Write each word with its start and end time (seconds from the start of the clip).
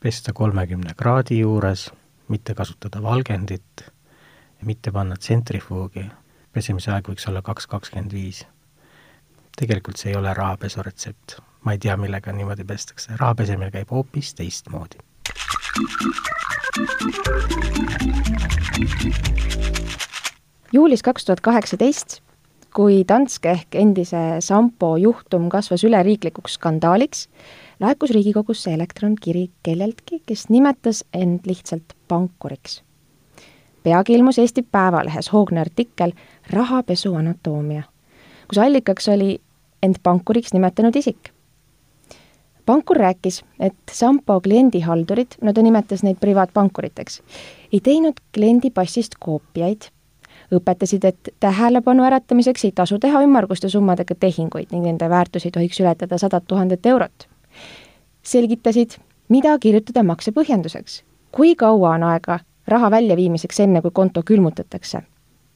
pesta 0.00 0.32
kolmekümne 0.32 0.94
kraadi 0.96 1.40
juures, 1.40 1.90
mitte 2.28 2.54
kasutada 2.54 3.02
valgendit 3.02 3.90
mitte 4.62 4.92
panna 4.92 5.16
tsentrifuugi. 5.16 6.04
pesemise 6.52 6.90
aeg 6.90 7.06
võiks 7.06 7.28
olla 7.30 7.42
kaks 7.42 7.66
kakskümmend 7.66 8.12
viis. 8.12 8.46
tegelikult 9.56 9.96
see 9.96 10.12
ei 10.12 10.16
ole 10.16 10.34
rahapesu 10.34 10.82
retsept. 10.82 11.38
ma 11.64 11.72
ei 11.72 11.78
tea, 11.78 11.96
millega 11.96 12.32
niimoodi 12.32 12.64
pestakse, 12.64 13.16
raha 13.16 13.34
pesemine 13.34 13.70
käib 13.70 13.90
hoopis 13.90 14.34
teistmoodi. 14.34 14.98
juulis 20.72 21.02
kaks 21.02 21.24
tuhat 21.24 21.40
kaheksateist, 21.40 22.20
kui 22.74 23.04
Danske 23.08 23.50
ehk 23.50 23.74
endise 23.74 24.40
Sampo 24.40 24.96
juhtum 24.96 25.48
kasvas 25.48 25.84
üleriiklikuks 25.84 26.54
skandaaliks, 26.54 27.28
laekus 27.80 28.10
Riigikogusse 28.10 28.74
elektronkiri 28.74 29.50
kelleltki, 29.62 30.22
kes 30.26 30.48
nimetas 30.48 31.04
end 31.14 31.40
lihtsalt 31.46 31.96
pankuriks. 32.08 32.82
peagi 33.82 34.14
ilmus 34.14 34.38
Eesti 34.38 34.62
Päevalehes 34.62 35.32
hoogne 35.32 35.60
artikkel 35.60 36.12
Rahapesu 36.50 37.14
anatoomia, 37.14 37.82
kus 38.48 38.58
allikaks 38.58 39.08
oli 39.08 39.40
end 39.82 39.94
pankuriks 40.02 40.52
nimetanud 40.52 40.96
isik. 40.96 41.30
pankur 42.66 42.96
rääkis, 42.96 43.44
et 43.60 43.74
Sampo 43.92 44.40
kliendihaldurid, 44.40 45.26
no 45.40 45.52
ta 45.52 45.62
nimetas 45.62 46.02
neid 46.02 46.16
privaatpankuriteks, 46.20 47.22
ei 47.72 47.80
teinud 47.80 48.20
kliendi 48.34 48.70
passist 48.70 49.14
koopiaid 49.20 49.88
õpetasid, 50.54 51.04
et 51.04 51.34
tähelepanu 51.40 52.04
äratamiseks 52.04 52.64
ei 52.64 52.72
tasu 52.72 52.98
teha 52.98 53.22
ümmarguste 53.22 53.68
summadega 53.68 54.14
tehinguid 54.14 54.72
ning 54.72 54.84
nende 54.84 55.08
väärtus 55.10 55.46
ei 55.46 55.50
tohiks 55.50 55.80
ületada 55.80 56.18
sadat 56.18 56.44
tuhandet 56.46 56.86
eurot. 56.86 57.29
Selgitasid, 58.22 58.98
mida 59.28 59.56
kirjutada 59.58 60.02
makse 60.06 60.32
põhjenduseks, 60.36 61.02
kui 61.32 61.54
kaua 61.56 61.94
on 61.96 62.06
aega 62.10 62.40
raha 62.68 62.90
väljaviimiseks, 62.90 63.60
enne 63.60 63.82
kui 63.82 63.94
konto 63.94 64.22
külmutatakse. 64.26 65.02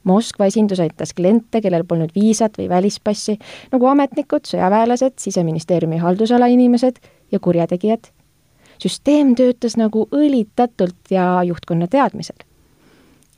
Moskva 0.05 0.45
esindus 0.45 0.79
aitas 0.83 1.15
kliente, 1.17 1.61
kellel 1.61 1.83
polnud 1.87 2.11
viisat 2.15 2.59
või 2.59 2.67
välispassi, 2.69 3.39
nagu 3.71 3.87
ametnikud, 3.89 4.45
sõjaväelased, 4.45 5.17
siseministeeriumi 5.21 5.97
haldusala 5.97 6.51
inimesed 6.51 6.99
ja 7.31 7.39
kurjategijad. 7.39 8.11
süsteem 8.81 9.35
töötas 9.35 9.77
nagu 9.77 10.07
õlitatult 10.11 11.09
ja 11.09 11.43
juhtkonna 11.43 11.87
teadmisel 11.87 12.35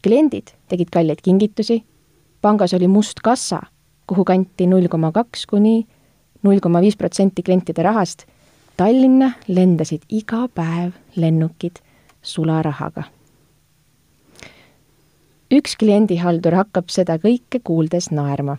kliendid 0.07 0.53
tegid 0.71 0.91
kalleid 0.93 1.21
kingitusi, 1.23 1.81
pangas 2.41 2.73
oli 2.77 2.87
must 2.87 3.19
kassa, 3.23 3.61
kuhu 4.07 4.23
kanti 4.27 4.67
null 4.67 4.87
koma 4.91 5.11
kaks 5.11 5.45
kuni 5.49 5.81
null 6.45 6.61
koma 6.63 6.81
viis 6.83 6.95
protsenti 6.95 7.43
klientide 7.43 7.83
rahast. 7.83 8.25
Tallinna 8.77 9.31
lendasid 9.47 10.03
iga 10.13 10.43
päev 10.53 10.91
lennukid 11.15 11.79
sularahaga. 12.21 13.03
üks 15.51 15.73
kliendihaldur 15.81 16.53
hakkab 16.53 16.91
seda 16.93 17.15
kõike 17.17 17.57
kuuldes 17.63 18.11
naerma. 18.11 18.57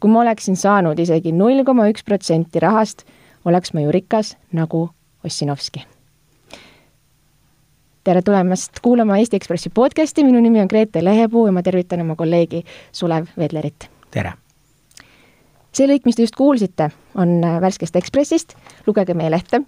kui 0.00 0.10
ma 0.10 0.20
oleksin 0.20 0.56
saanud 0.56 0.98
isegi 0.98 1.32
null 1.32 1.62
koma 1.64 1.86
üks 1.92 2.02
protsenti 2.02 2.58
rahast, 2.58 3.04
oleks 3.44 3.74
ma 3.74 3.84
ju 3.84 3.92
rikas 3.94 4.36
nagu 4.52 4.88
Ossinovski 5.24 5.84
tere 8.04 8.22
tulemast 8.22 8.82
kuulama 8.82 9.18
Eesti 9.18 9.36
Ekspressi 9.36 9.70
podcasti, 9.70 10.24
minu 10.24 10.40
nimi 10.40 10.60
on 10.60 10.66
Grete 10.70 11.04
Lehepuu 11.04 11.46
ja 11.46 11.52
ma 11.52 11.62
tervitan 11.62 12.00
oma 12.00 12.16
kolleegi 12.16 12.64
Sulev 12.92 13.30
Vedlerit. 13.38 13.88
tere! 14.10 14.32
See 15.76 15.88
lõik, 15.90 16.06
mis 16.08 16.18
te 16.18 16.24
just 16.24 16.36
kuulsite, 16.38 16.90
on 17.20 17.38
värskest 17.62 17.96
Ekspressist, 18.00 18.56
lugege 18.86 19.16
meie 19.16 19.30
lehte, 19.32 19.62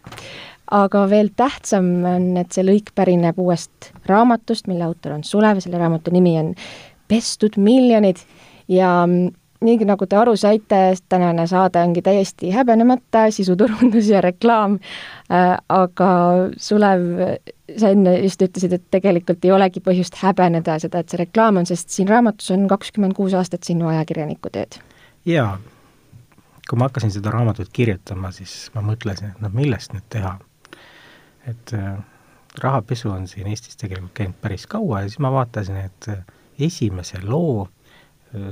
aga 0.74 1.04
veel 1.10 1.32
tähtsam 1.36 1.90
on, 2.08 2.30
et 2.40 2.52
see 2.54 2.64
lõik 2.66 2.92
pärineb 2.96 3.38
uuest 3.40 3.92
raamatust, 4.08 4.68
mille 4.70 4.86
autor 4.88 5.16
on 5.18 5.24
Sulev, 5.24 5.60
selle 5.64 5.80
raamatu 5.80 6.14
nimi 6.14 6.36
on 6.40 6.54
Pestud 7.08 7.56
miljonid. 7.56 8.18
Ja 8.68 8.90
nii 9.64 9.86
nagu 9.88 10.06
te 10.06 10.16
aru 10.18 10.34
saite, 10.36 10.80
tänane 11.08 11.46
saade 11.48 11.80
ongi 11.82 12.02
täiesti 12.04 12.50
häbenemata 12.52 13.30
sisuturundus 13.34 14.10
ja 14.12 14.20
reklaam. 14.20 14.78
Äh,, 15.32 15.54
aga 15.68 16.10
Sulev, 16.56 17.06
sa 17.76 17.94
enne 17.94 18.18
just 18.22 18.42
ütlesid, 18.44 18.76
et 18.76 18.84
tegelikult 18.94 19.44
ei 19.44 19.54
olegi 19.56 19.82
põhjust 19.84 20.20
häbeneda 20.22 20.78
seda, 20.82 21.02
et 21.02 21.08
see 21.08 21.22
reklaam 21.24 21.60
on, 21.60 21.66
sest 21.68 21.90
siin 21.96 22.08
raamatus 22.08 22.52
on 22.54 22.68
kakskümmend 22.70 23.16
kuus 23.16 23.34
aastat 23.38 23.66
sinu 23.68 23.88
ajakirjaniku 23.88 24.52
tööd. 24.52 24.78
jaa, 25.28 25.58
kui 26.68 26.78
ma 26.78 26.88
hakkasin 26.88 27.12
seda 27.14 27.32
raamatut 27.32 27.70
kirjutama, 27.72 28.30
siis 28.32 28.68
ma 28.74 28.82
mõtlesin, 28.84 29.32
et 29.32 29.40
noh, 29.40 29.52
millest 29.54 29.94
nüüd 29.96 30.04
teha. 30.12 30.38
et 31.48 31.72
äh, 31.72 31.96
rahapesu 32.60 33.10
on 33.10 33.26
siin 33.28 33.46
Eestis 33.48 33.76
tegelikult 33.80 34.12
käinud 34.14 34.36
päris 34.42 34.66
kaua 34.66 35.00
ja 35.00 35.08
siis 35.08 35.18
ma 35.24 35.32
vaatasin, 35.32 35.76
et 35.76 36.08
äh, 36.12 36.24
esimese 36.68 37.22
loo 37.24 37.68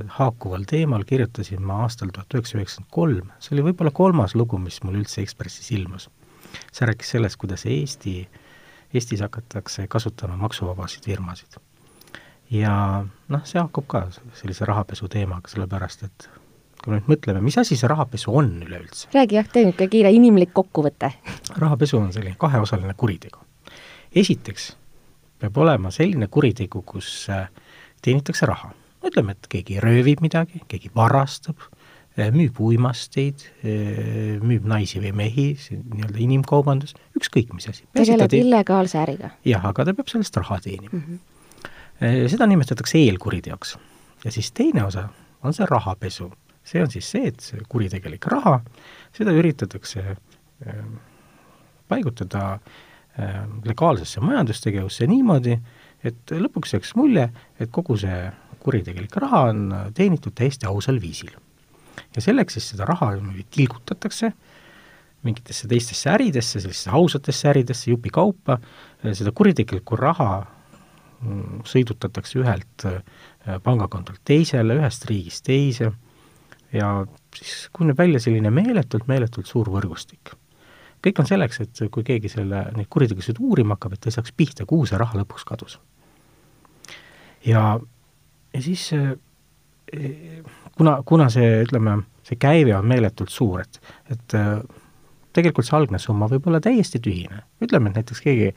haakuval 0.09 0.65
teemal 0.69 1.05
kirjutasin 1.05 1.63
ma 1.63 1.83
aastal 1.85 2.09
tuhat 2.15 2.35
üheksasada 2.35 2.63
üheksakümmend 2.63 2.93
kolm, 2.97 3.33
see 3.41 3.57
oli 3.57 3.65
võib-olla 3.69 3.93
kolmas 3.93 4.35
lugu, 4.35 4.59
mis 4.59 4.79
mul 4.85 5.03
üldse 5.03 5.21
Ekspressis 5.23 5.71
ilmus. 5.77 6.09
see 6.73 6.87
rääkis 6.89 7.11
sellest, 7.13 7.37
kuidas 7.37 7.67
Eesti, 7.67 8.29
Eestis 8.95 9.21
hakatakse 9.21 9.87
kasutama 9.89 10.37
maksuvabasid 10.37 11.05
firmasid. 11.05 11.59
ja 12.51 13.05
noh, 13.29 13.45
see 13.45 13.61
haakub 13.61 13.87
ka 13.87 14.07
sellise 14.35 14.65
rahapesu 14.65 15.09
teemaga, 15.13 15.49
sellepärast 15.53 16.03
et 16.09 16.31
kui 16.85 16.93
me 16.93 17.01
nüüd 17.01 17.11
mõtleme, 17.13 17.43
mis 17.45 17.59
asi 17.59 17.77
see 17.77 17.91
rahapesu 17.91 18.35
on 18.37 18.51
üleüldse? 18.67 19.11
räägi 19.15 19.41
jah, 19.41 19.53
tee 19.53 19.67
niisugune 19.67 19.91
kiire 19.93 20.13
inimlik 20.13 20.55
kokkuvõte. 20.55 21.13
rahapesu 21.57 21.99
on 21.99 22.13
selline 22.13 22.37
kaheosaline 22.39 22.95
kuritegu. 22.97 23.39
esiteks 24.15 24.75
peab 25.39 25.57
olema 25.57 25.91
selline 25.91 26.27
kuritegu, 26.33 26.83
kus 26.83 27.29
äh, 27.31 27.49
teenitakse 28.03 28.47
raha 28.47 28.73
ütleme, 29.07 29.37
et 29.37 29.49
keegi 29.51 29.81
röövib 29.83 30.23
midagi, 30.25 30.61
keegi 30.71 30.91
varastab, 30.95 31.67
eh, 32.17 32.31
müüb 32.35 32.59
uimasteid, 32.63 33.47
eh, 33.63 34.39
müüb 34.43 34.67
naisi 34.69 35.01
või 35.03 35.13
mehi, 35.17 35.47
see 35.61 35.79
nii-öelda 35.79 36.23
inimkaubandus, 36.27 36.97
ükskõik 37.19 37.53
mis 37.55 37.69
asi. 37.69 37.85
tegeleb 37.95 38.33
illegaalse 38.33 38.99
äriga. 38.99 39.31
jah, 39.45 39.65
aga 39.65 39.85
ta 39.85 39.95
peab 39.95 40.09
sellest 40.09 40.37
raha 40.37 40.61
teenima 40.61 40.93
mm. 40.93 41.03
-hmm. 42.01 42.29
seda 42.29 42.47
nimetatakse 42.47 42.99
eelkuriteoks. 42.99 43.79
ja 44.25 44.31
siis 44.31 44.53
teine 44.53 44.85
osa 44.85 45.09
on 45.43 45.55
see 45.55 45.67
rahapesu. 45.71 46.33
See 46.67 46.83
on 46.83 46.91
siis 46.91 47.09
see, 47.15 47.31
et 47.31 47.41
see 47.45 47.63
kuritegelik 47.71 48.27
raha, 48.33 48.59
seda 49.17 49.35
üritatakse 49.37 50.17
paigutada 51.87 52.59
legaalsesse 53.65 54.21
majandustegevusse 54.25 55.07
niimoodi, 55.09 55.57
et 56.05 56.35
lõpuks 56.35 56.75
jääks 56.75 56.95
mulje, 56.99 57.29
et 57.61 57.71
kogu 57.73 57.97
see 58.01 58.19
kuritegelik 58.61 59.15
raha 59.23 59.47
on 59.53 59.63
teenitud 59.95 60.35
täiesti 60.37 60.67
ausal 60.67 61.01
viisil. 61.01 61.31
ja 62.17 62.23
selleks 62.23 62.57
siis 62.57 62.69
seda 62.73 62.85
raha 62.85 63.13
tilgutatakse 63.51 64.33
mingitesse 65.27 65.69
teistesse 65.69 66.11
äridesse, 66.11 66.61
sellistesse 66.61 66.91
ausatesse 66.91 67.49
äridesse 67.49 67.91
jupikaupa, 67.91 68.59
seda 69.13 69.33
kuritegelikku 69.33 69.97
raha 69.97 70.31
mm, 71.21 71.63
sõidutatakse 71.67 72.39
ühelt 72.43 72.87
äh, 72.87 73.01
pangakontolt 73.65 74.21
teisele, 74.25 74.77
ühest 74.81 75.09
riigist 75.11 75.45
teise 75.47 75.93
ja 76.77 76.91
siis 77.35 77.69
kujuneb 77.73 77.99
välja 77.99 78.21
selline 78.23 78.51
meeletult, 78.51 79.09
meeletult 79.09 79.49
suur 79.49 79.71
võrgustik. 79.73 80.35
kõik 81.07 81.21
on 81.23 81.29
selleks, 81.29 81.61
et 81.61 81.83
kui 81.93 82.03
keegi 82.05 82.29
selle, 82.29 82.65
neid 82.77 82.89
kuritegusid 82.91 83.39
uurima 83.41 83.77
hakkab, 83.77 83.93
et 83.95 84.01
ta 84.01 84.11
ei 84.11 84.17
saaks 84.17 84.33
pihta, 84.37 84.67
kuhu 84.67 84.87
see 84.87 84.99
raha 84.99 85.21
lõpuks 85.21 85.45
kadus. 85.47 85.79
ja 87.45 87.79
ja 88.55 88.63
siis 88.63 88.93
eh, 88.93 90.43
kuna, 90.77 91.03
kuna 91.05 91.29
see, 91.33 91.63
ütleme, 91.67 92.01
see 92.27 92.39
käive 92.41 92.75
on 92.77 92.89
meeletult 92.89 93.33
suur, 93.33 93.63
et, 93.63 93.81
et 94.11 94.37
eh, 94.39 94.61
tegelikult 95.37 95.69
see 95.69 95.77
algne 95.79 96.01
summa 96.03 96.29
võib 96.31 96.49
olla 96.49 96.61
täiesti 96.65 97.01
tühine. 97.03 97.45
ütleme, 97.63 97.91
et 97.91 98.01
näiteks 98.01 98.23
keegi 98.25 98.53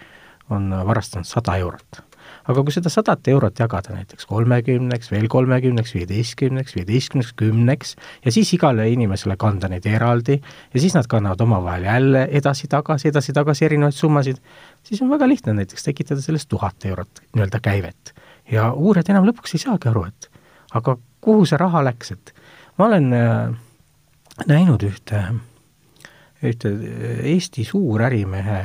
on 0.49 0.71
varastanud 0.85 1.27
sada 1.27 1.57
eurot. 1.61 2.01
Aga 2.49 2.63
kui 2.65 2.73
seda 2.73 2.91
sadat 2.93 3.27
eurot 3.31 3.59
jagada 3.59 3.93
näiteks 3.95 4.27
kolmekümneks, 4.29 5.11
veel 5.11 5.27
kolmekümneks, 5.31 5.93
viieteistkümneks, 5.95 6.75
viieteistkümneks, 6.77 7.33
kümneks 7.39 7.95
ja 8.25 8.33
siis 8.33 8.53
igale 8.57 8.89
inimesele 8.91 9.37
kanda 9.39 9.69
neid 9.71 9.85
eraldi 9.89 10.39
ja 10.39 10.79
siis 10.79 10.95
nad 10.97 11.07
kannavad 11.09 11.41
omavahel 11.45 11.87
jälle 11.89 12.25
edasi-tagasi, 12.41 13.11
edasi-tagasi 13.13 13.65
erinevaid 13.69 13.97
summasid, 13.97 14.41
siis 14.83 15.01
on 15.01 15.11
väga 15.13 15.27
lihtne 15.27 15.53
näiteks 15.61 15.87
tekitada 15.89 16.21
sellest 16.21 16.49
tuhat 16.49 16.85
eurot 16.85 17.23
nii-öelda 17.35 17.61
käivet. 17.63 18.13
Ja 18.51 18.71
uurijad 18.73 19.11
enam 19.13 19.27
lõpuks 19.29 19.53
ei 19.55 19.65
saagi 19.65 19.91
aru, 19.91 20.07
et 20.09 20.29
aga 20.73 20.97
kuhu 21.21 21.45
see 21.45 21.59
raha 21.59 21.83
läks, 21.85 22.13
et 22.15 22.33
ma 22.77 22.87
olen 22.89 23.13
äh, 23.13 23.53
näinud 24.49 24.83
ühte, 24.87 25.23
ühte 26.45 26.73
Eesti 27.33 27.65
suurärimehe, 27.67 28.59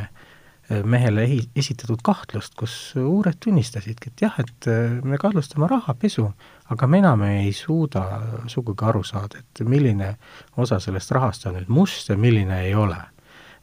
mehele 0.85 1.25
ehi-, 1.27 1.49
esitatud 1.57 2.01
kahtlust, 2.05 2.55
kus 2.57 2.75
uurijad 2.97 3.37
tunnistasidki, 3.45 4.13
et 4.13 4.23
jah, 4.25 4.37
et 4.41 4.69
äh, 4.71 4.95
me 5.05 5.19
kahtlustame 5.21 5.69
rahapesu, 5.71 6.29
aga 6.73 6.87
me 6.89 7.01
enam 7.03 7.25
ei 7.29 7.53
suuda 7.53 8.05
sugugi 8.51 8.87
aru 8.89 9.03
saada, 9.05 9.43
et 9.43 9.65
milline 9.69 10.15
osa 10.57 10.81
sellest 10.81 11.13
rahast 11.13 11.45
on 11.47 11.59
nüüd 11.59 11.69
must 11.69 12.09
ja 12.09 12.17
milline 12.17 12.63
ei 12.65 12.75
ole. 12.75 13.01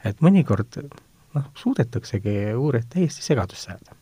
et 0.04 0.18
mõnikord 0.18 0.80
noh, 1.34 1.44
suudetaksegi 1.54 2.54
uurijad 2.58 2.88
täiesti 2.90 3.22
segadusse 3.22 3.70
ajada. 3.70 3.98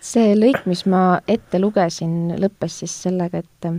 see 0.00 0.34
lõik, 0.34 0.64
mis 0.66 0.86
ma 0.86 1.20
ette 1.28 1.58
lugesin, 1.58 2.34
lõppes 2.40 2.82
siis 2.82 2.94
sellega, 3.06 3.38
et 3.38 3.70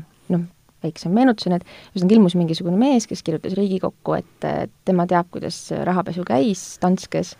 väikse 0.83 1.12
meenutusena, 1.13 1.60
et 1.60 1.95
ühesõnaga 1.95 2.18
ilmus 2.18 2.36
mingisugune 2.39 2.80
mees, 2.80 3.07
kes 3.10 3.24
kirjutas 3.25 3.56
Riigikokku, 3.57 4.18
et 4.18 4.51
tema 4.88 5.07
teab, 5.10 5.30
kuidas 5.33 5.63
rahapesu 5.88 6.25
käis 6.28 6.66
Danskes, 6.81 7.36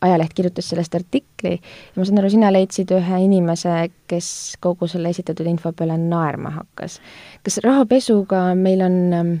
ajaleht 0.00 0.34
kirjutas 0.34 0.68
sellest 0.72 0.94
artikli 0.96 1.56
ja 1.56 1.98
ma 1.98 2.06
saan 2.06 2.20
aru, 2.22 2.30
sina 2.32 2.50
leidsid 2.52 2.92
ühe 2.96 3.20
inimese, 3.26 3.74
kes 4.10 4.30
kogu 4.64 4.88
selle 4.90 5.12
esitatud 5.12 5.48
info 5.50 5.72
peale 5.76 5.98
naerma 6.00 6.54
hakkas. 6.54 7.00
kas 7.44 7.60
rahapesuga 7.64 8.50
meil 8.58 8.84
on 8.86 8.96
ähm, 9.16 9.34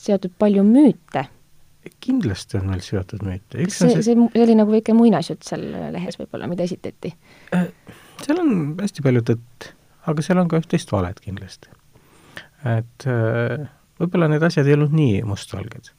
seotud 0.00 0.34
palju 0.38 0.64
müüte? 0.66 1.26
kindlasti 2.00 2.58
on 2.60 2.70
meil 2.72 2.84
seotud 2.84 3.24
müüte. 3.26 3.64
kas 3.64 3.80
see, 3.82 4.00
see, 4.00 4.16
see 4.16 4.44
oli 4.44 4.56
nagu 4.56 4.72
väike 4.72 4.96
muinasjutt 4.96 5.44
seal 5.48 5.66
lehes 5.96 6.20
võib-olla, 6.20 6.48
mida 6.50 6.64
esitati? 6.64 7.12
Äh, 7.56 7.68
seal 8.24 8.40
on 8.40 8.56
hästi 8.80 9.04
palju 9.04 9.24
tõtt 9.32 9.70
aga 10.08 10.24
seal 10.24 10.40
on 10.40 10.48
ka 10.50 10.60
üht-teist 10.60 10.92
valet 10.94 11.20
kindlasti. 11.24 11.72
et 12.68 13.08
äh, 13.08 13.68
võib-olla 14.00 14.28
need 14.32 14.44
asjad 14.44 14.68
ei 14.68 14.76
olnud 14.76 14.94
nii 14.96 15.22
mustvalged. 15.28 15.92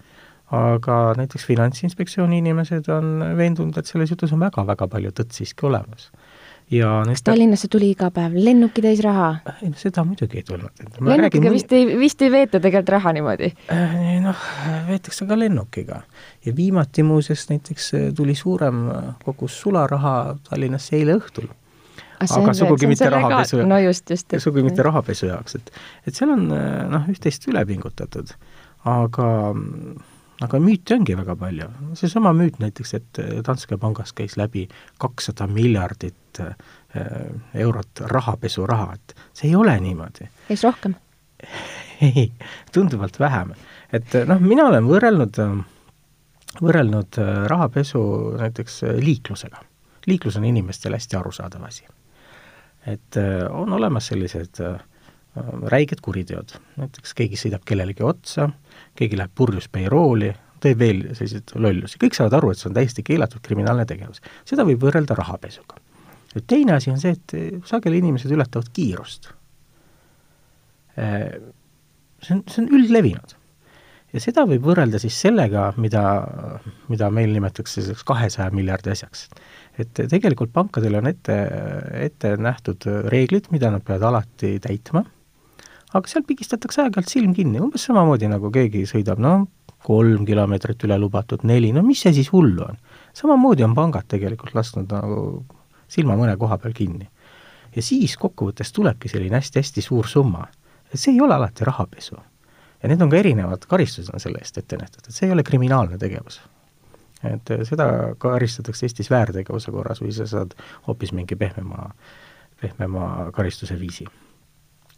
aga 0.52 0.96
näiteks 1.16 1.46
Finantsinspektsiooni 1.48 2.42
inimesed 2.42 2.90
on 2.92 3.22
veendunud, 3.38 3.78
et 3.80 3.88
selles 3.88 4.12
jutus 4.12 4.34
on 4.36 4.42
väga-väga 4.42 4.88
palju 4.92 5.14
tõtt 5.16 5.38
siiski 5.38 5.68
olemas. 5.70 6.10
ja 6.72 6.90
kas 7.08 7.24
Tallinnasse 7.28 7.70
tuli 7.72 7.92
iga 7.94 8.10
päev 8.14 8.36
lennukitäis 8.36 9.04
raha? 9.06 9.30
ei 9.62 9.70
no 9.70 9.80
seda 9.80 10.04
muidugi 10.08 10.42
ei 10.42 10.48
tulnud. 10.50 10.84
lennukiga 11.00 11.22
räägin, 11.30 11.54
vist 11.54 11.78
ei, 11.78 11.88
vist 12.00 12.22
ei 12.22 12.34
veeta 12.34 12.60
tegelikult 12.60 12.94
raha 12.98 13.16
niimoodi? 13.18 13.54
Äh, 13.74 13.96
noh, 14.26 14.46
veetakse 14.90 15.30
ka 15.30 15.40
lennukiga. 15.40 16.04
ja 16.46 16.56
viimati 16.56 17.04
muuseas 17.04 17.48
näiteks 17.54 17.92
tuli 18.18 18.36
suurem 18.36 18.86
kogus 19.24 19.62
sularaha 19.62 20.38
Tallinnasse 20.50 20.98
eile 21.00 21.20
õhtul 21.22 21.52
aga 22.22 22.54
sugugi 22.58 22.90
mitte 22.92 23.10
rahapesu, 23.10 23.62
no 23.68 23.82
just, 23.82 24.10
just, 24.10 24.38
sugugi 24.44 24.66
mitte 24.70 24.86
rahapesu 24.86 25.30
jaoks, 25.32 25.60
et 25.60 25.72
et 26.08 26.16
seal 26.18 26.34
on 26.36 26.48
noh, 26.48 27.12
üht-teist 27.12 27.48
üle 27.52 27.66
pingutatud, 27.70 28.34
aga 28.90 29.30
aga 30.42 30.60
müüte 30.62 30.96
ongi 30.98 31.16
väga 31.18 31.36
palju. 31.38 31.68
seesama 31.98 32.34
müüt 32.34 32.60
näiteks, 32.62 32.94
et 32.98 33.22
Danske 33.48 33.78
pangas 33.82 34.14
käis 34.18 34.38
läbi 34.40 34.68
kakssada 35.02 35.48
miljardit 35.48 36.42
äh, 36.42 36.56
eurot 37.54 38.04
rahapesuraha, 38.14 38.94
et 38.98 39.16
see 39.34 39.52
ei 39.52 39.56
ole 39.56 39.78
niimoodi. 39.80 40.30
käis 40.48 40.66
rohkem? 40.66 40.96
ei, 42.10 42.32
tunduvalt 42.74 43.20
vähem. 43.20 43.54
et 43.94 44.18
noh, 44.28 44.42
mina 44.42 44.68
olen 44.72 44.90
võrrelnud, 44.90 45.42
võrrelnud 46.62 47.22
äh, 47.22 47.34
rahapesu 47.52 48.04
näiteks 48.42 48.84
liiklusega. 49.00 49.66
liiklus 50.08 50.38
on 50.38 50.46
inimestele 50.46 50.98
hästi 50.98 51.22
arusaadav 51.22 51.70
asi 51.70 51.86
et 52.86 53.18
äh, 53.18 53.46
on 53.52 53.74
olemas 53.74 54.08
sellised 54.10 54.62
äh, 54.66 54.80
räiged 55.72 56.02
kuriteod, 56.04 56.56
näiteks 56.82 57.14
keegi 57.18 57.40
sõidab 57.40 57.66
kellelegi 57.68 58.04
otsa, 58.04 58.50
keegi 58.98 59.20
läheb 59.20 59.34
purjus 59.38 59.70
peirooli, 59.72 60.32
teeb 60.62 60.82
veel 60.82 61.04
selliseid 61.18 61.54
lollusi, 61.62 62.00
kõik 62.02 62.18
saavad 62.18 62.38
aru, 62.38 62.52
et 62.52 62.62
see 62.62 62.70
on 62.70 62.78
täiesti 62.78 63.06
keelatud 63.06 63.44
kriminaalne 63.46 63.86
tegevus. 63.90 64.22
seda 64.50 64.66
võib 64.68 64.82
võrrelda 64.84 65.18
rahapesuga. 65.18 65.78
nüüd 66.36 66.48
teine 66.48 66.78
asi 66.78 66.92
on 66.92 67.00
see, 67.02 67.14
et 67.18 67.38
äh, 67.38 67.62
sageli 67.70 68.02
inimesed 68.02 68.32
ületavad 68.32 68.72
kiirust. 68.74 69.32
See 70.92 72.34
on, 72.36 72.42
see 72.52 72.60
on 72.60 72.68
üldlevinud. 72.76 73.38
ja 74.12 74.20
seda 74.20 74.44
võib 74.46 74.66
võrrelda 74.68 75.00
siis 75.00 75.16
sellega, 75.22 75.70
mida, 75.78 76.04
mida 76.92 77.08
meil 77.10 77.32
nimetatakse 77.32 77.80
selliseks 77.80 78.04
kahesaja 78.06 78.52
miljardi 78.52 78.92
asjaks 78.92 79.30
et 79.80 80.04
tegelikult 80.12 80.52
pankadel 80.54 80.98
on 81.00 81.08
ette, 81.08 81.38
ette 82.08 82.36
nähtud 82.38 82.86
reeglid, 83.12 83.48
mida 83.54 83.72
nad 83.72 83.84
peavad 83.86 84.10
alati 84.10 84.58
täitma, 84.64 85.04
aga 85.94 86.12
seal 86.12 86.26
pigistatakse 86.28 86.84
aeg-ajalt 86.84 87.12
silm 87.12 87.34
kinni, 87.36 87.62
umbes 87.64 87.86
samamoodi, 87.88 88.30
nagu 88.32 88.52
keegi 88.54 88.84
sõidab, 88.90 89.22
no 89.24 89.46
kolm 89.82 90.26
kilomeetrit 90.28 90.84
üle 90.86 90.98
lubatud, 91.02 91.46
neli, 91.48 91.72
no 91.74 91.84
mis 91.86 92.04
see 92.04 92.14
siis 92.20 92.30
hullu 92.34 92.66
on? 92.68 92.78
samamoodi 93.18 93.66
on 93.66 93.74
pangad 93.76 94.08
tegelikult 94.12 94.54
lasknud 94.56 94.92
nagu 94.94 95.24
silma 95.92 96.16
mõne 96.20 96.38
koha 96.40 96.58
peal 96.62 96.76
kinni. 96.78 97.10
ja 97.76 97.82
siis 97.84 98.18
kokkuvõttes 98.20 98.72
tulebki 98.76 99.10
selline 99.10 99.40
hästi-hästi 99.40 99.82
suur 99.82 100.08
summa. 100.08 100.48
see 100.94 101.14
ei 101.14 101.22
ole 101.22 101.36
alati 101.36 101.66
rahapesu. 101.66 102.16
ja 102.84 102.90
need 102.90 103.02
on 103.02 103.10
ka 103.10 103.18
erinevad 103.18 103.66
karistused 103.68 104.14
on 104.14 104.20
selle 104.20 104.40
eest 104.40 104.58
ette 104.58 104.78
nähtud, 104.78 105.08
et 105.08 105.16
see 105.16 105.28
ei 105.28 105.34
ole 105.34 105.44
kriminaalne 105.44 105.98
tegevus 105.98 106.42
et 107.24 107.52
äh, 107.52 107.64
seda 107.68 107.88
karistatakse 108.22 108.88
Eestis 108.88 109.10
väärtegevuse 109.12 109.72
korras 109.72 110.02
või 110.02 110.14
sa 110.16 110.28
saad 110.30 110.56
hoopis 110.88 111.14
mingi 111.18 111.38
pehmema, 111.38 111.90
pehmema 112.62 113.32
karistuse 113.36 113.80
viisi. 113.80 114.08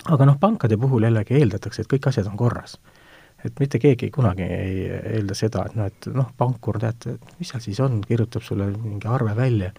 aga 0.09 0.25
noh, 0.25 0.39
pankade 0.39 0.77
puhul 0.77 1.07
jällegi 1.07 1.39
eeldatakse, 1.39 1.83
et 1.83 1.91
kõik 1.93 2.09
asjad 2.11 2.27
on 2.27 2.37
korras. 2.37 2.77
et 3.45 3.59
mitte 3.59 3.79
keegi 3.79 4.11
kunagi 4.11 4.43
ei 4.43 4.85
eelda 5.17 5.35
seda, 5.35 5.65
et 5.65 5.75
noh, 5.75 5.85
et 5.91 6.07
noh, 6.13 6.31
pankur, 6.37 6.79
tead, 6.79 7.19
mis 7.39 7.49
seal 7.51 7.61
siis 7.61 7.79
on, 7.83 8.01
kirjutab 8.01 8.43
sulle 8.43 8.69
mingi 8.71 9.07
arve 9.07 9.35
välja, 9.35 9.73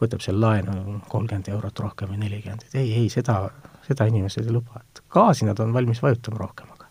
võtab 0.00 0.24
seal 0.24 0.40
laenu 0.40 1.00
kolmkümmend 1.08 1.48
eurot 1.48 1.78
rohkem 1.78 2.08
või 2.08 2.22
nelikümmend, 2.24 2.64
et 2.68 2.80
ei, 2.80 2.92
ei, 3.02 3.08
seda, 3.12 3.50
seda 3.86 4.08
inimesed 4.08 4.46
ei 4.48 4.52
luba, 4.52 4.80
et 4.80 5.04
gaasi 5.12 5.44
nad 5.44 5.60
on 5.60 5.74
valmis 5.76 6.02
vajutama 6.02 6.40
rohkem, 6.40 6.72
aga 6.72 6.88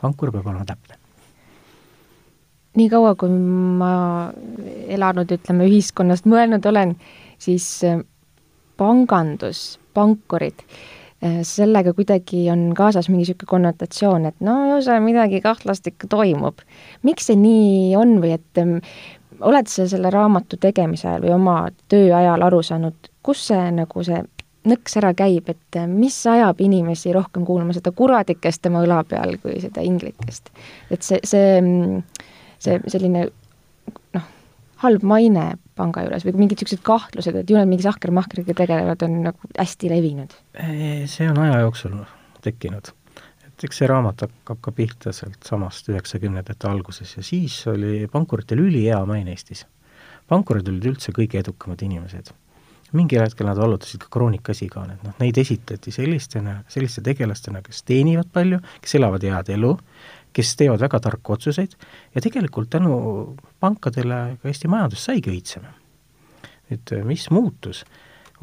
pankur 0.00 0.32
peab 0.32 0.46
olema 0.46 0.64
täpne 0.64 1.03
nii 2.78 2.88
kaua, 2.90 3.14
kui 3.18 3.30
ma 3.30 3.92
elanud, 4.90 5.30
ütleme, 5.36 5.68
ühiskonnast 5.70 6.26
mõelnud 6.30 6.66
olen, 6.66 6.96
siis 7.42 7.66
äh, 7.86 8.02
pangandus, 8.80 9.78
pankurid, 9.94 10.64
äh, 11.24 11.40
sellega 11.46 11.94
kuidagi 11.96 12.46
on 12.52 12.70
kaasas 12.76 13.08
mingi 13.10 13.24
niisugune 13.24 13.50
konnotatsioon, 13.50 14.30
et 14.30 14.40
no 14.44 14.58
ju 14.72 14.80
seal 14.86 15.02
midagi 15.04 15.42
kahtlast 15.44 15.86
ikka 15.90 16.10
toimub. 16.16 16.64
miks 17.02 17.30
see 17.30 17.38
nii 17.38 17.94
on 18.00 18.18
või 18.22 18.34
et 18.38 18.62
ähm, 18.62 18.78
oled 19.40 19.70
sa 19.70 19.88
selle 19.90 20.10
raamatu 20.14 20.58
tegemise 20.60 21.08
ajal 21.08 21.26
või 21.26 21.34
oma 21.34 21.58
töö 21.88 22.14
ajal 22.16 22.42
aru 22.46 22.62
saanud, 22.62 23.10
kus 23.22 23.48
see 23.50 23.70
nagu 23.74 24.06
see 24.06 24.22
nõks 24.64 24.96
ära 24.98 25.12
käib, 25.16 25.48
et 25.52 25.78
äh, 25.78 25.86
mis 25.90 26.16
ajab 26.30 26.60
inimesi 26.64 27.12
rohkem 27.14 27.44
kuulama 27.46 27.74
seda 27.76 27.92
kuradikest 27.94 28.62
tema 28.64 28.82
õla 28.84 29.02
peal 29.08 29.36
kui 29.42 29.58
seda 29.62 29.84
inglikest? 29.84 30.50
et 30.90 31.02
see, 31.02 31.20
see 31.24 31.58
mm, 31.60 32.02
see 32.62 32.80
selline 32.92 33.28
noh, 34.14 34.26
halb 34.84 35.06
maine 35.06 35.46
panga 35.78 36.04
juures 36.04 36.26
või 36.26 36.34
mingid 36.44 36.60
niisugused 36.60 36.84
kahtlused, 36.86 37.36
et 37.38 37.50
ju 37.50 37.58
nad 37.58 37.70
mingi 37.70 37.86
sahkermahkriga 37.86 38.56
tegelevad, 38.56 39.02
on 39.06 39.16
nagu 39.28 39.54
hästi 39.56 39.90
levinud? 39.92 40.36
see 41.10 41.30
on 41.30 41.40
aja 41.46 41.62
jooksul 41.64 41.96
tekkinud. 42.44 42.92
et 43.48 43.66
eks 43.68 43.82
see 43.82 43.90
raamat 43.90 44.26
hakkab 44.26 44.62
ka 44.64 44.74
pihta 44.76 45.12
sealtsamast 45.16 45.90
üheksakümnendate 45.92 46.68
alguses 46.70 47.16
ja 47.16 47.26
siis 47.26 47.58
oli 47.70 48.06
pankuritel 48.12 48.62
ülihea 48.62 49.02
maine 49.08 49.34
Eestis. 49.34 49.66
pankurid 50.28 50.68
olid 50.68 50.90
üldse 50.92 51.12
kõige 51.16 51.40
edukamad 51.42 51.82
inimesed. 51.82 52.32
mingil 52.94 53.24
hetkel 53.24 53.48
nad 53.48 53.58
vallutasid 53.58 54.04
ka 54.04 54.12
kroonikasi 54.14 54.68
ka, 54.70 54.84
et 54.92 55.02
noh, 55.02 55.14
neid 55.18 55.38
esitleti 55.38 55.90
sellistena, 55.90 56.60
selliste 56.70 57.02
tegelastena, 57.02 57.62
kes 57.62 57.82
teenivad 57.82 58.28
palju, 58.30 58.60
kes 58.80 58.94
elavad 59.00 59.24
head 59.26 59.50
elu, 59.56 59.72
kes 60.34 60.56
teevad 60.58 60.82
väga 60.82 61.00
tarku 61.00 61.36
otsuseid 61.36 61.76
ja 62.14 62.22
tegelikult 62.22 62.70
tänu 62.70 62.94
pankadele 63.62 64.36
ka 64.42 64.50
Eesti 64.50 64.68
majandus 64.68 65.04
saigi 65.06 65.30
õitsema. 65.30 65.70
nüüd 66.70 66.92
mis 67.04 67.28
muutus, 67.30 67.82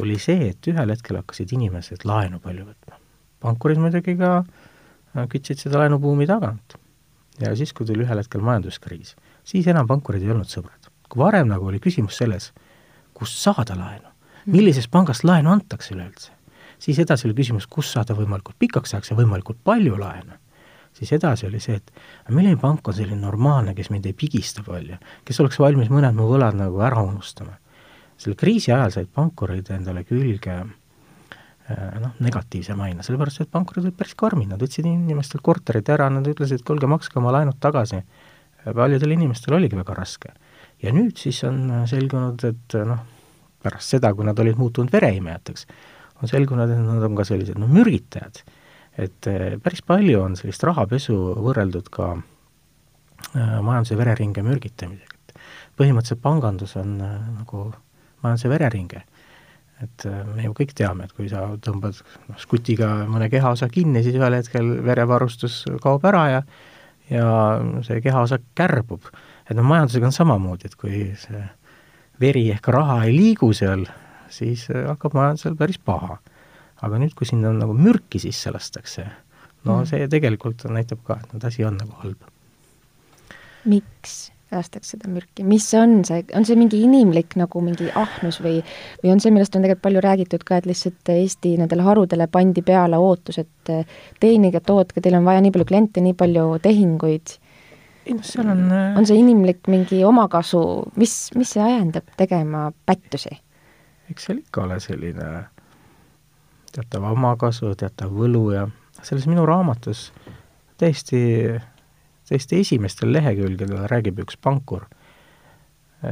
oli 0.02 0.18
see, 0.22 0.52
et 0.52 0.68
ühel 0.70 0.94
hetkel 0.94 1.18
hakkasid 1.20 1.52
inimesed 1.58 2.06
laenu 2.08 2.40
palju 2.40 2.68
võtma. 2.70 3.00
pankurid 3.42 3.82
muidugi 3.82 4.16
ka 4.18 4.32
äh, 4.42 5.28
kütsid 5.30 5.64
seda 5.66 5.82
laenubuumi 5.84 6.28
tagant. 6.28 6.78
ja 7.40 7.56
siis, 7.56 7.74
kui 7.74 7.86
tuli 7.86 8.06
ühel 8.06 8.22
hetkel 8.22 8.42
majanduskriis, 8.46 9.16
siis 9.44 9.68
enam 9.68 9.88
pankurid 9.88 10.24
ei 10.24 10.32
olnud 10.32 10.50
sõbrad. 10.50 10.92
kui 11.10 11.24
varem 11.24 11.50
nagu 11.52 11.68
oli 11.68 11.80
küsimus 11.80 12.18
selles, 12.18 12.52
kust 13.14 13.42
saada 13.42 13.76
laenu, 13.76 14.08
millisest 14.46 14.92
pangast 14.92 15.24
laenu 15.28 15.52
antakse 15.52 15.96
üleüldse, 15.96 16.32
siis 16.80 17.00
edasi 17.00 17.28
oli 17.28 17.36
küsimus, 17.36 17.68
kust 17.68 17.98
saada 17.98 18.16
võimalikult 18.16 18.56
pikaks 18.60 18.94
ajaks 18.94 19.12
ja 19.12 19.18
võimalikult 19.18 19.60
palju 19.64 20.00
laenu 20.00 20.40
siis 20.94 21.14
edasi 21.18 21.48
oli 21.48 21.60
see, 21.64 21.80
et 21.80 22.34
milline 22.34 22.60
pank 22.62 22.92
on 22.92 22.96
selline 22.96 23.22
normaalne, 23.22 23.76
kes 23.78 23.92
mind 23.94 24.08
ei 24.10 24.18
pigista 24.18 24.64
palju, 24.66 25.00
kes 25.28 25.42
oleks 25.44 25.60
valmis 25.62 25.92
mõned 25.94 26.18
mu 26.18 26.28
võlad 26.30 26.58
nagu 26.60 26.82
ära 26.86 27.04
unustama. 27.06 27.58
selle 28.22 28.38
kriisi 28.38 28.70
ajal 28.72 28.92
said 28.94 29.08
pankurid 29.10 29.72
endale 29.74 30.04
külge 30.06 30.54
äh, 30.54 31.96
noh, 32.02 32.12
negatiivse 32.22 32.76
maine, 32.78 33.02
sellepärast 33.04 33.42
et 33.42 33.52
pankurid 33.52 33.88
olid 33.88 33.98
päris 33.98 34.14
karmid, 34.16 34.52
nad 34.52 34.62
võtsid 34.62 34.86
inimestelt 34.86 35.42
korterid 35.42 35.90
ära, 35.90 36.10
nad 36.10 36.28
ütlesid, 36.28 36.62
et 36.62 36.68
kuulge, 36.68 36.88
makske 36.88 37.18
oma 37.20 37.34
laenud 37.34 37.58
tagasi. 37.60 38.04
paljudel 38.62 39.12
inimestel 39.12 39.56
oligi 39.58 39.76
väga 39.76 39.94
raske. 39.98 40.34
ja 40.84 40.92
nüüd 40.94 41.18
siis 41.18 41.44
on 41.44 41.88
selgunud, 41.88 42.44
et 42.44 42.78
noh, 42.86 43.00
pärast 43.64 43.90
seda, 43.90 44.14
kui 44.14 44.26
nad 44.26 44.40
olid 44.40 44.58
muutunud 44.58 44.92
vereimejateks, 44.92 45.66
on 46.22 46.30
selgunud, 46.30 46.70
et 46.70 46.78
nad 46.78 47.04
on 47.04 47.16
ka 47.16 47.26
sellised 47.26 47.58
noh, 47.58 47.70
mürgitajad 47.70 48.44
et 49.02 49.30
eh, 49.30 49.56
päris 49.62 49.84
palju 49.86 50.22
on 50.22 50.36
sellist 50.40 50.64
rahapesu 50.68 51.16
võrreldud 51.42 51.90
ka 51.94 52.12
eh, 52.16 53.58
majanduse 53.64 53.98
vereringe 54.00 54.44
mürgitamisega, 54.46 55.18
et 55.22 55.40
põhimõtteliselt 55.80 56.22
pangandus 56.24 56.76
on 56.80 57.00
äh, 57.02 57.16
nagu 57.40 57.70
majanduse 58.24 58.52
vereringe. 58.52 59.06
et 59.82 60.04
me 60.36 60.44
ju 60.44 60.52
kõik 60.54 60.76
teame, 60.78 61.08
et 61.08 61.14
kui 61.18 61.26
sa 61.26 61.40
tõmbad 61.66 61.98
noh, 62.30 62.36
skutiga 62.38 63.08
mõne 63.10 63.32
kehaosa 63.34 63.66
kinni, 63.66 64.04
siis 64.06 64.14
ühel 64.14 64.36
hetkel 64.38 64.68
verevarustus 64.86 65.64
kaob 65.82 66.06
ära 66.06 66.28
ja 66.30 66.42
ja 67.10 67.26
see 67.82 67.98
kehaosa 68.02 68.38
kärbub. 68.56 69.10
et 69.50 69.58
noh, 69.58 69.66
majandusega 69.66 70.06
on 70.06 70.14
samamoodi, 70.14 70.70
et 70.70 70.78
kui 70.78 71.02
see 71.18 71.42
veri 72.22 72.52
ehk 72.54 72.68
raha 72.68 73.02
ei 73.08 73.16
liigu 73.16 73.50
seal, 73.58 73.88
siis 74.30 74.68
hakkab 74.70 75.18
majandusel 75.18 75.58
päris 75.58 75.82
paha. 75.82 76.20
Aga 76.82 77.00
nüüd, 77.02 77.16
kui 77.18 77.30
sinna 77.30 77.54
nagu 77.56 77.76
mürki 77.78 78.22
sisse 78.22 78.54
lastakse, 78.54 79.06
no 79.66 79.80
mm. 79.80 79.88
see 79.90 80.10
tegelikult 80.12 80.66
näitab 80.70 81.04
ka, 81.08 81.20
et 81.22 81.50
asi 81.50 81.66
on 81.68 81.80
nagu 81.82 81.98
halb. 82.04 82.30
miks 83.70 84.32
lastakse 84.52 84.96
seda 84.96 85.10
mürki, 85.12 85.46
mis 85.48 85.66
see 85.70 85.80
on 85.80 86.02
see, 86.08 86.24
on 86.36 86.46
see 86.48 86.58
mingi 86.60 86.82
inimlik 86.84 87.38
nagu 87.40 87.62
mingi 87.64 87.88
ahnus 87.96 88.42
või 88.44 88.58
või 89.04 89.14
on 89.14 89.22
see, 89.24 89.32
millest 89.32 89.56
on 89.56 89.64
tegelikult 89.64 89.86
palju 89.86 90.02
räägitud 90.04 90.44
ka, 90.48 90.60
et 90.60 90.68
lihtsalt 90.68 91.14
Eesti 91.14 91.54
nendele 91.62 91.86
harudele 91.86 92.28
pandi 92.32 92.64
peale 92.66 93.00
ootus, 93.00 93.40
et 93.46 93.72
äh, 93.72 93.86
teenige, 94.20 94.60
tootke, 94.66 95.04
teil 95.04 95.16
on 95.20 95.28
vaja 95.28 95.44
nii 95.46 95.54
palju 95.56 95.70
kliente, 95.72 96.04
nii 96.04 96.18
palju 96.20 96.48
tehinguid 96.66 97.38
ei 98.06 98.18
noh, 98.18 98.26
seal 98.26 98.50
on 98.52 98.66
äh, 98.74 98.98
on 98.98 99.08
see 99.08 99.22
inimlik 99.22 99.70
mingi 99.72 100.02
omakasu, 100.08 100.62
mis, 101.00 101.16
mis 101.38 101.56
see 101.56 101.64
ajendab 101.64 102.12
tegema 102.20 102.68
pättusi? 102.86 103.38
eks 104.12 104.28
seal 104.28 104.42
ikka 104.42 104.66
ole 104.66 104.82
selline 104.84 105.32
teatav 106.76 107.06
omakasu, 107.12 107.74
teatav 107.80 108.14
võlu 108.16 108.46
ja 108.54 108.68
selles 109.02 109.28
minu 109.30 109.46
raamatus 109.48 110.10
täiesti, 110.82 111.22
täiesti 112.30 112.62
esimestel 112.62 113.14
lehekülgedel 113.14 113.88
räägib 113.92 114.22
üks 114.26 114.38
pankur, 114.42 114.88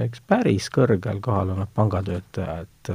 üks 0.05 0.21
päris 0.27 0.69
kõrgel 0.73 1.21
kohal 1.23 1.55
olnud 1.55 1.71
pangatöötaja, 1.75 2.65
et 2.65 2.93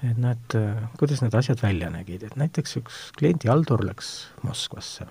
et 0.00 0.16
näed, 0.16 0.54
kuidas 0.96 1.20
need 1.20 1.34
asjad 1.36 1.60
välja 1.60 1.90
nägid, 1.92 2.22
et 2.24 2.36
näiteks 2.40 2.78
üks 2.80 3.00
kliendihaldur 3.18 3.82
läks 3.84 4.30
Moskvasse. 4.46 5.04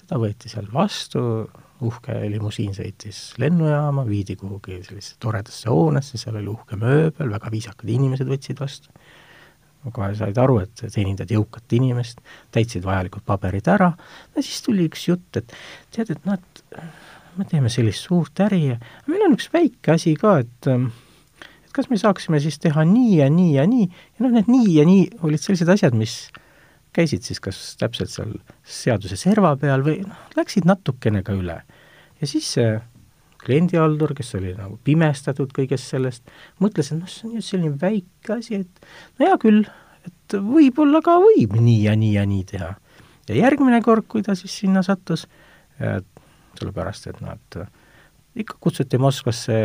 Teda 0.00 0.16
võeti 0.20 0.48
seal 0.48 0.68
vastu, 0.72 1.20
uhke 1.84 2.16
limusiin 2.30 2.72
sõitis 2.76 3.34
lennujaama, 3.40 4.06
viidi 4.08 4.36
kuhugi 4.40 4.80
sellisesse 4.84 5.18
toredasse 5.20 5.68
hoonesse, 5.68 6.16
seal 6.20 6.38
oli 6.40 6.48
uhke 6.52 6.78
mööbel, 6.80 7.28
väga 7.32 7.52
viisakad 7.52 7.92
inimesed 7.92 8.28
võtsid 8.30 8.60
vastu. 8.60 8.92
Kohe 9.94 10.12
said 10.18 10.38
aru, 10.40 10.60
et 10.64 10.84
teenindad 10.84 11.30
jõukat 11.32 11.76
inimest, 11.78 12.22
täitsid 12.54 12.86
vajalikud 12.86 13.24
paberid 13.26 13.68
ära, 13.70 13.92
ja 14.34 14.44
siis 14.44 14.62
tuli 14.64 14.86
üks 14.90 15.06
jutt, 15.08 15.28
et 15.38 15.52
tead, 15.94 16.14
et 16.14 16.28
noh, 16.28 16.38
et 16.38 17.36
me 17.36 17.46
teeme 17.48 17.70
sellist 17.72 18.06
suurt 18.06 18.40
äri 18.46 18.62
ja 18.70 18.78
meil 19.08 19.26
on 19.26 19.36
üks 19.36 19.50
väike 19.52 19.96
asi 19.96 20.14
ka, 20.18 20.38
et 20.44 20.70
et 20.70 21.72
kas 21.76 21.90
me 21.92 22.00
saaksime 22.00 22.40
siis 22.40 22.58
teha 22.62 22.86
nii 22.88 23.20
ja 23.20 23.30
nii 23.32 23.52
ja 23.58 23.66
nii, 23.68 23.86
ja 24.16 24.26
noh, 24.26 24.34
need 24.38 24.50
nii 24.50 24.74
ja 24.78 24.88
nii 24.88 25.06
olid 25.26 25.42
sellised 25.42 25.70
asjad, 25.76 25.96
mis 25.98 26.16
käisid 26.96 27.26
siis 27.26 27.42
kas 27.44 27.60
täpselt 27.80 28.12
seal 28.12 28.36
seaduse 28.64 29.18
serva 29.20 29.52
peal 29.60 29.84
või 29.84 30.00
noh, 30.06 30.28
läksid 30.38 30.68
natukene 30.68 31.22
ka 31.26 31.36
üle. 31.36 31.60
ja 32.20 32.28
siis 32.28 32.48
see 32.56 32.76
kliendihaldur, 33.46 34.14
kes 34.16 34.34
oli 34.38 34.54
nagu 34.56 34.78
pimestatud 34.84 35.52
kõigest 35.56 35.92
sellest, 35.92 36.24
mõtles, 36.62 36.90
et 36.92 36.98
noh, 37.00 37.10
see 37.10 37.28
on 37.28 37.36
ju 37.38 37.44
selline 37.46 37.78
väike 37.80 38.38
asi, 38.38 38.62
et 38.64 38.88
no 39.18 39.28
hea 39.28 39.38
küll, 39.42 39.62
et 40.06 40.38
võib-olla 40.42 41.02
ka 41.04 41.18
võib 41.22 41.56
nii 41.60 41.78
ja 41.86 41.94
nii 41.98 42.12
ja 42.16 42.26
nii 42.28 42.44
teha. 42.52 42.72
ja 43.28 43.38
järgmine 43.38 43.80
kord, 43.82 44.06
kui 44.08 44.26
ta 44.26 44.36
siis 44.38 44.54
sinna 44.64 44.82
sattus, 44.86 45.26
sellepärast 45.78 47.08
et 47.12 47.22
noh, 47.24 47.38
et 47.38 48.42
ikka 48.42 48.58
kutsuti 48.60 48.98
Moskvasse 49.00 49.56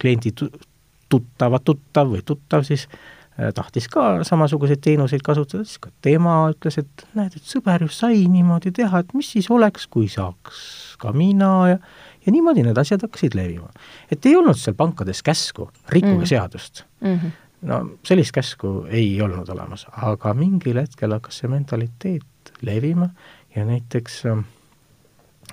kliendi 0.00 0.34
tuttava 0.34 1.58
tuttav 1.64 2.12
või 2.12 2.20
tuttav 2.26 2.66
siis 2.68 2.86
äh, 2.86 3.00
Äh, 3.40 3.52
tahtis 3.54 3.86
ka 3.88 4.24
samasuguseid 4.26 4.80
teenuseid 4.84 5.22
kasutada, 5.24 5.64
siis 5.64 5.78
ka 5.80 5.92
tema 6.02 6.34
ütles, 6.50 6.80
et 6.82 7.04
näed, 7.16 7.36
et 7.38 7.46
sõber 7.46 7.84
ju 7.86 7.88
sai 7.94 8.24
niimoodi 8.28 8.72
teha, 8.74 9.00
et 9.00 9.14
mis 9.16 9.28
siis 9.36 9.46
oleks, 9.54 9.86
kui 9.88 10.10
saaks 10.10 10.58
ka 11.00 11.12
mina 11.16 11.52
ja 11.70 11.78
ja 12.26 12.32
niimoodi 12.32 12.64
need 12.66 12.78
asjad 12.78 13.04
hakkasid 13.06 13.36
levima. 13.38 13.70
et 14.10 14.26
ei 14.26 14.36
olnud 14.36 14.58
seal 14.58 14.76
pankades 14.78 15.22
käsku, 15.22 15.70
rikkuge 15.88 16.24
mm. 16.24 16.30
seadust 16.32 16.84
mm. 17.00 17.16
-hmm. 17.16 17.36
no 17.62 17.82
sellist 18.04 18.32
käsku 18.36 18.86
ei 18.88 19.20
olnud 19.22 19.48
olemas, 19.48 19.86
aga 19.92 20.34
mingil 20.34 20.80
hetkel 20.82 21.12
hakkas 21.12 21.42
see 21.42 21.48
mentaliteet 21.48 22.54
levima 22.62 23.10
ja 23.56 23.64
näiteks 23.64 24.26
äh, 24.26 24.44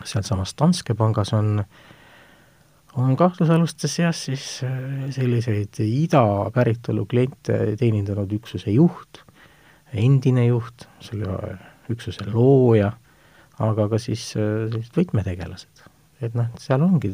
sealsamas 0.04 0.56
Danske 0.60 0.94
pangas 0.94 1.34
on 1.34 1.60
äh, 1.60 1.66
on 2.98 3.16
kahtlusaluste 3.18 3.88
seas 3.88 4.26
siis 4.26 4.46
äh, 4.66 5.10
selliseid 5.14 5.80
ida 5.84 6.24
päritolu 6.54 7.06
kliente 7.10 7.76
teenindanud 7.80 8.32
üksuse 8.40 8.74
juht, 8.74 9.22
endine 9.94 10.48
juht, 10.48 10.88
selle 11.06 11.58
üksuse 11.94 12.28
looja, 12.32 12.92
aga 13.64 13.88
ka 13.92 14.02
siis 14.02 14.32
äh, 14.36 14.66
sellised 14.72 14.98
võtmetegelased. 14.98 15.86
Et 16.22 16.34
noh, 16.38 16.50
seal 16.62 16.82
ongi, 16.82 17.14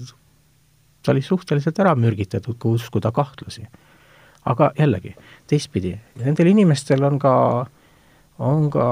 ta 1.03 1.11
oli 1.11 1.21
suhteliselt 1.21 1.79
ära 1.83 1.95
mürgitatud, 1.99 2.57
kui 2.59 2.79
uskuda 2.79 3.11
kahtlusi. 3.11 3.67
aga 4.45 4.71
jällegi, 4.75 5.13
teistpidi, 5.47 5.93
nendel 6.19 6.49
inimestel 6.51 7.03
on 7.07 7.19
ka, 7.19 7.33
on 8.43 8.69
ka 8.69 8.87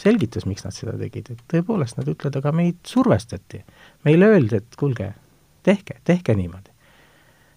selgitus, 0.00 0.46
miks 0.48 0.64
nad 0.64 0.72
seda 0.72 0.94
tegid, 0.96 1.28
et 1.34 1.42
tõepoolest, 1.52 1.98
nad 1.98 2.08
ütlevad, 2.08 2.38
aga 2.40 2.52
meid 2.52 2.78
survestati. 2.86 3.64
meile 4.04 4.30
öeldi, 4.32 4.56
et 4.56 4.78
kuulge, 4.78 5.12
tehke, 5.62 6.00
tehke 6.04 6.34
niimoodi. 6.34 6.70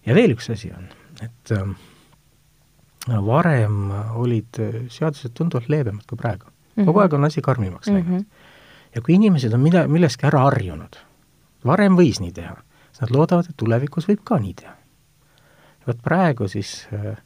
ja 0.06 0.14
veel 0.14 0.36
üks 0.36 0.50
asi 0.52 0.72
on, 0.76 0.88
et 1.22 1.52
äh, 1.56 1.74
varem 3.08 3.90
olid 4.14 4.60
seadused 4.88 5.34
tunduvalt 5.34 5.68
leebemad 5.68 6.06
kui 6.06 6.18
praegu 6.18 6.46
mm. 6.46 6.82
-hmm. 6.82 6.86
kogu 6.86 6.98
aeg 6.98 7.12
on 7.12 7.24
asi 7.24 7.40
karmimaks 7.40 7.88
läinud 7.88 8.08
mm. 8.08 8.18
-hmm. 8.18 8.24
ja 8.94 9.00
kui 9.00 9.14
inimesed 9.14 9.52
on 9.52 9.60
mida, 9.60 9.88
milleski 9.88 10.26
ära 10.26 10.38
harjunud, 10.38 10.96
varem 11.66 11.98
võis 11.98 12.20
nii 12.22 12.32
teha, 12.36 12.56
siis 12.90 13.04
nad 13.04 13.14
loodavad, 13.14 13.50
et 13.50 13.56
tulevikus 13.56 14.08
võib 14.10 14.24
ka 14.24 14.38
nii 14.42 14.54
teha. 14.62 14.76
vot 15.86 16.02
praegu 16.02 16.48
siis 16.48 16.86
äh, 16.94 17.16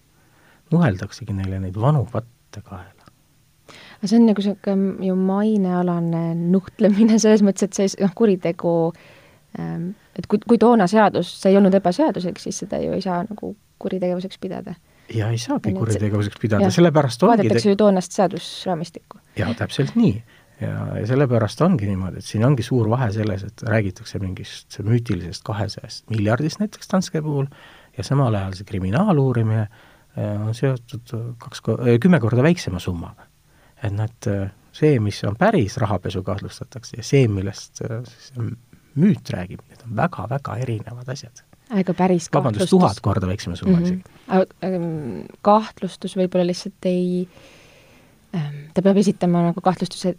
nuheldaksegi 0.73 1.33
neile 1.33 1.61
neid 1.61 1.77
vanu 1.81 2.07
patte 2.13 2.63
kaela 2.65 2.97
aga 3.97 4.11
see 4.11 4.19
on 4.21 4.27
nagu 4.29 4.43
niisugune 4.43 5.07
ju 5.07 5.15
mainealane 5.19 6.25
nuhtlemine 6.39 7.19
selles 7.23 7.45
mõttes, 7.47 7.69
et 7.69 7.79
see 7.79 8.03
noh, 8.05 8.13
kuritegu 8.17 8.73
ähm, 9.59 9.95
et 10.17 10.29
kui, 10.31 10.41
kui 10.49 10.61
toona 10.61 10.89
seadus, 10.91 11.31
see 11.41 11.53
ei 11.53 11.61
olnud 11.61 11.75
ebaseaduslik, 11.79 12.41
siis 12.43 12.63
seda 12.65 12.81
ju 12.83 12.97
ei 12.97 13.05
saa 13.05 13.23
nagu 13.27 13.55
kuritegevuseks 13.83 14.41
pidada. 14.43 14.77
ja 15.15 15.31
ei 15.31 15.39
saagi 15.39 15.75
kuritegevuseks 15.77 16.41
pidada, 16.43 16.71
sellepärast 16.75 17.23
ongi 17.23 17.45
vaadatakse 17.45 17.73
ju 17.73 17.79
toonast 17.83 18.17
seadusraamistikku. 18.17 19.21
jaa, 19.39 19.53
täpselt 19.59 19.97
nii. 19.97 20.23
Ja, 20.61 20.75
ja 21.01 21.07
sellepärast 21.07 21.61
ongi 21.65 21.89
niimoodi, 21.89 22.23
et 22.23 22.29
siin 22.29 22.45
ongi 22.47 22.65
suur 22.67 22.89
vahe 22.91 23.11
selles, 23.15 23.45
et 23.47 23.65
räägitakse 23.67 24.21
mingist 24.23 24.79
müütilisest 24.85 25.45
kahesajast 25.47 26.11
miljardist 26.13 26.63
näiteks 26.63 26.93
Danske 26.93 27.23
puhul 27.23 27.49
ja 27.97 28.05
samal 28.05 28.35
ajal 28.35 28.57
see 28.57 28.69
kriminaaluurimine 28.69 29.65
äh, 29.65 30.47
on 30.47 30.55
seotud 30.57 31.17
kaks, 31.43 31.65
äh, 31.77 31.97
kümme 32.03 32.21
korda 32.21 32.45
väiksema 32.47 32.81
summaga. 32.83 33.29
et 33.83 34.01
et 34.01 34.31
äh, 34.33 34.49
see, 34.73 35.01
mis 35.01 35.25
on 35.25 35.37
päris 35.37 35.77
rahapesu 35.77 36.23
kahtlustatakse 36.23 36.97
ja 36.97 37.05
see, 37.05 37.29
millest 37.29 37.83
siis 37.83 38.33
müüt 38.97 39.29
räägib, 39.33 39.61
need 39.69 39.85
on 39.85 39.97
väga-väga 39.97 40.57
erinevad 40.65 41.09
asjad. 41.13 41.45
ega 41.77 41.95
päris 41.95 42.29
vabandust, 42.33 42.71
tuhat 42.71 43.01
korda 43.03 43.27
väiksema 43.27 43.57
summa 43.57 43.79
mm 43.79 43.85
-hmm. 43.85 44.45
isegi. 44.65 45.35
kahtlustus 45.43 46.17
võib-olla 46.17 46.47
lihtsalt 46.47 46.89
ei, 46.89 47.29
ähm, 48.35 48.55
ta 48.75 48.83
peab 48.83 48.97
esitama 48.97 49.43
nagu 49.51 49.61
kahtlustuse 49.61 50.15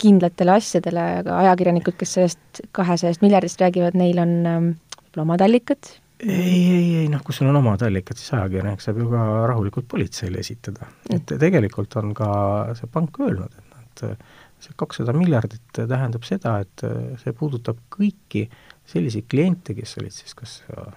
kindlatele 0.00 0.54
asjadele, 0.56 1.06
aga 1.22 1.40
ajakirjanikud, 1.44 1.96
kes 2.00 2.14
sellest 2.18 2.62
kahesajast 2.76 3.24
miljardist 3.24 3.60
räägivad, 3.62 3.98
neil 3.98 4.20
on 4.22 4.36
ähm, 4.48 4.70
võib-olla 5.00 5.26
omad 5.28 5.44
allikad? 5.46 5.92
ei, 6.20 6.36
ei, 6.36 6.88
ei 7.02 7.08
noh, 7.08 7.22
kui 7.24 7.36
sul 7.36 7.48
on 7.48 7.60
omad 7.62 7.82
allikad, 7.86 8.18
siis 8.20 8.34
ajakirjanik 8.36 8.82
saab 8.84 9.00
ju 9.00 9.08
ka 9.12 9.24
rahulikult 9.48 9.88
politseile 9.88 10.42
esitada. 10.42 10.88
Mm.. 11.08 11.16
et 11.16 11.34
tegelikult 11.46 11.96
on 12.00 12.14
ka 12.16 12.30
see 12.78 12.90
pank 12.92 13.20
öelnud, 13.24 13.56
et 13.56 13.76
nad 14.04 14.18
see 14.60 14.76
kakssada 14.80 15.14
miljardit 15.16 15.78
tähendab 15.78 16.26
seda, 16.28 16.58
et 16.64 16.84
äh, 16.86 17.14
see 17.22 17.36
puudutab 17.36 17.80
kõiki 17.92 18.46
selliseid 18.90 19.28
kliente, 19.30 19.74
kes 19.76 19.96
olid 20.00 20.14
siis 20.14 20.36
kas 20.36 20.58
äh, 20.74 20.90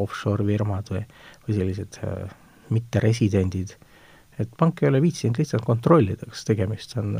offshore 0.00 0.46
firmad 0.46 0.90
või, 0.92 1.04
või 1.46 1.58
sellised 1.58 2.00
äh, 2.06 2.32
mitteresidendid, 2.74 3.74
et 4.40 4.54
pank 4.58 4.82
ei 4.82 4.90
ole 4.90 5.02
viitsinud 5.04 5.38
lihtsalt 5.38 5.66
kontrollida, 5.66 6.26
kas 6.30 6.46
tegemist 6.48 6.96
on, 7.00 7.18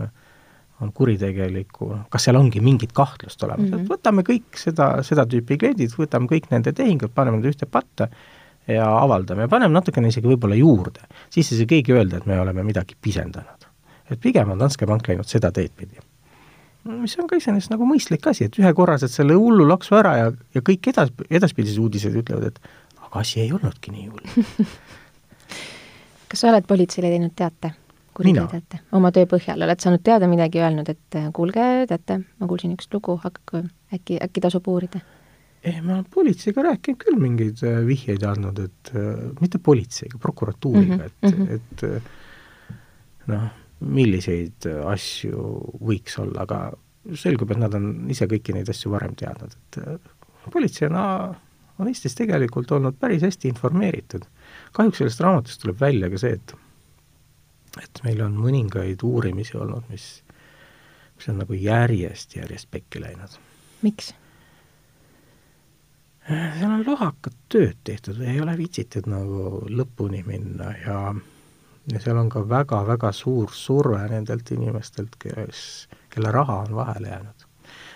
on 0.82 0.92
kuritegeliku, 0.92 1.90
kas 2.10 2.26
seal 2.26 2.38
ongi 2.38 2.60
mingit 2.60 2.92
kahtlust 2.92 3.42
olemas 3.46 3.68
mm, 3.68 3.74
-hmm. 3.74 3.82
et 3.82 3.90
võtame 3.92 4.24
kõik 4.26 4.58
seda, 4.58 4.88
seda 5.06 5.26
tüüpi 5.26 5.58
kliendid, 5.58 5.92
võtame 5.98 6.26
kõik 6.30 6.50
nende 6.50 6.72
tehingud, 6.72 7.12
paneme 7.14 7.38
nad 7.38 7.46
ühte 7.50 7.66
patta 7.66 8.08
ja 8.66 8.88
avaldame 8.98 9.48
paneme 9.48 9.72
natukene 9.74 10.08
isegi 10.08 10.28
võib-olla 10.28 10.58
juurde. 10.58 11.06
siis 11.30 11.52
ei 11.52 11.58
saa 11.58 11.70
keegi 11.76 11.92
öelda, 11.92 12.16
et 12.16 12.26
me 12.26 12.40
oleme 12.40 12.62
midagi 12.62 12.96
pisendanud 13.00 13.64
et 14.10 14.20
pigem 14.20 14.50
on 14.52 14.60
Danske 14.60 14.86
Bank 14.86 15.08
läinud 15.08 15.28
seda 15.28 15.50
teed 15.54 15.72
pidi 15.76 16.00
mis 16.84 17.14
on 17.16 17.28
ka 17.28 17.38
iseenesest 17.40 17.72
nagu 17.72 17.86
mõistlik 17.88 18.26
asi, 18.28 18.48
et 18.48 18.58
ühekorraselt 18.60 19.12
selle 19.12 19.36
hullu 19.40 19.64
laksu 19.68 19.96
ära 19.96 20.16
ja, 20.18 20.26
ja 20.52 20.62
kõik 20.64 20.90
edas, 20.92 21.12
edaspidised 21.30 21.80
uudised 21.80 22.16
ütlevad, 22.20 22.52
et 22.52 23.06
aga 23.06 23.22
asi 23.22 23.40
ei 23.40 23.52
olnudki 23.56 23.94
nii 23.94 24.10
hull 24.10 24.66
kas 26.28 26.44
sa 26.44 26.50
oled 26.50 26.68
politseile 26.68 27.12
teinud 27.14 27.32
teate? 27.38 27.72
Kuriteo 28.16 28.46
teate? 28.50 28.80
oma 28.92 29.10
töö 29.14 29.26
põhjal, 29.30 29.64
oled 29.66 29.82
saanud 29.82 30.04
teada 30.06 30.28
midagi, 30.30 30.62
öelnud, 30.62 30.88
et 30.88 31.18
kuulge, 31.36 31.66
teate, 31.90 32.20
ma 32.40 32.48
kuulsin 32.50 32.74
üks 32.76 32.88
lugu, 32.94 33.18
hakake, 33.22 33.66
äkki, 33.94 34.18
äkki 34.24 34.44
tasub 34.44 34.68
uurida? 34.70 35.02
ei, 35.64 35.80
ma 35.80 35.96
olen 35.96 36.06
politseiga 36.12 36.64
rääkinud 36.66 37.00
küll 37.00 37.20
mingeid 37.20 37.62
äh, 37.64 37.80
vihjeid 37.88 38.24
andnud, 38.28 38.60
et 38.66 38.92
äh, 38.92 39.12
mitte 39.40 39.60
politseiga, 39.62 40.20
prokuratuuriga 40.20 40.96
mm, 40.96 41.00
-hmm, 41.00 41.06
et 41.06 41.38
mm, 41.38 41.46
-hmm. 41.46 41.54
et 41.54 41.84
äh, 41.84 42.02
noh, 43.32 43.46
milliseid 43.80 44.66
asju 44.88 45.46
võiks 45.80 46.18
olla, 46.20 46.44
aga 46.44 47.16
selgub, 47.20 47.50
et 47.50 47.60
nad 47.60 47.74
on 47.74 48.10
ise 48.10 48.28
kõiki 48.28 48.54
neid 48.56 48.68
asju 48.68 48.92
varem 48.92 49.16
teadnud, 49.16 49.56
et 49.56 49.80
politseina 50.52 51.02
on 51.78 51.88
Eestis 51.90 52.14
tegelikult 52.14 52.70
olnud 52.72 52.96
päris 53.00 53.22
hästi 53.22 53.48
informeeritud. 53.48 54.22
kahjuks 54.72 54.98
sellest 54.98 55.20
raamatust 55.20 55.60
tuleb 55.60 55.80
välja 55.80 56.10
ka 56.10 56.18
see, 56.18 56.38
et 56.38 56.54
et 57.82 58.02
meil 58.04 58.20
on 58.24 58.36
mõningaid 58.38 59.02
uurimisi 59.02 59.56
olnud, 59.58 59.86
mis, 59.90 60.22
mis 61.16 61.30
on 61.32 61.40
nagu 61.42 61.56
järjest, 61.58 62.36
järjest 62.36 62.70
pekki 62.70 63.02
läinud. 63.02 63.38
miks? 63.82 64.14
seal 66.24 66.70
on 66.70 66.84
lohakat 66.86 67.34
tööd 67.52 67.76
tehtud, 67.84 68.20
ei 68.24 68.40
ole 68.40 68.56
viitsitud 68.56 69.08
nagu 69.10 69.64
lõpuni 69.68 70.22
minna 70.24 70.70
ja 70.80 70.98
ja 71.92 72.00
seal 72.00 72.16
on 72.16 72.30
ka 72.32 72.40
väga-väga 72.48 73.10
suur 73.12 73.52
surve 73.52 74.00
nendelt 74.08 74.50
inimestelt, 74.54 75.18
kes, 75.20 75.88
kelle 76.12 76.32
raha 76.32 76.62
on 76.64 76.74
vahele 76.76 77.08
jäänud. 77.08 77.46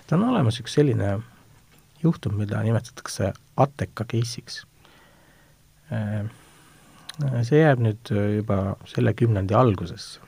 ta 0.07 0.17
on 0.17 0.29
olemas 0.29 0.61
üks 0.61 0.75
selline 0.77 1.19
juhtum, 2.03 2.37
mida 2.37 2.63
nimetatakse 2.63 3.33
Ateka 3.57 4.05
case'iks. 4.05 4.63
Äh, 7.25 7.43
see 7.47 7.63
jääb 7.63 7.83
nüüd 7.83 8.13
juba 8.39 8.77
selle 8.87 9.15
kümnendi 9.19 9.57
algusesse. 9.59 10.21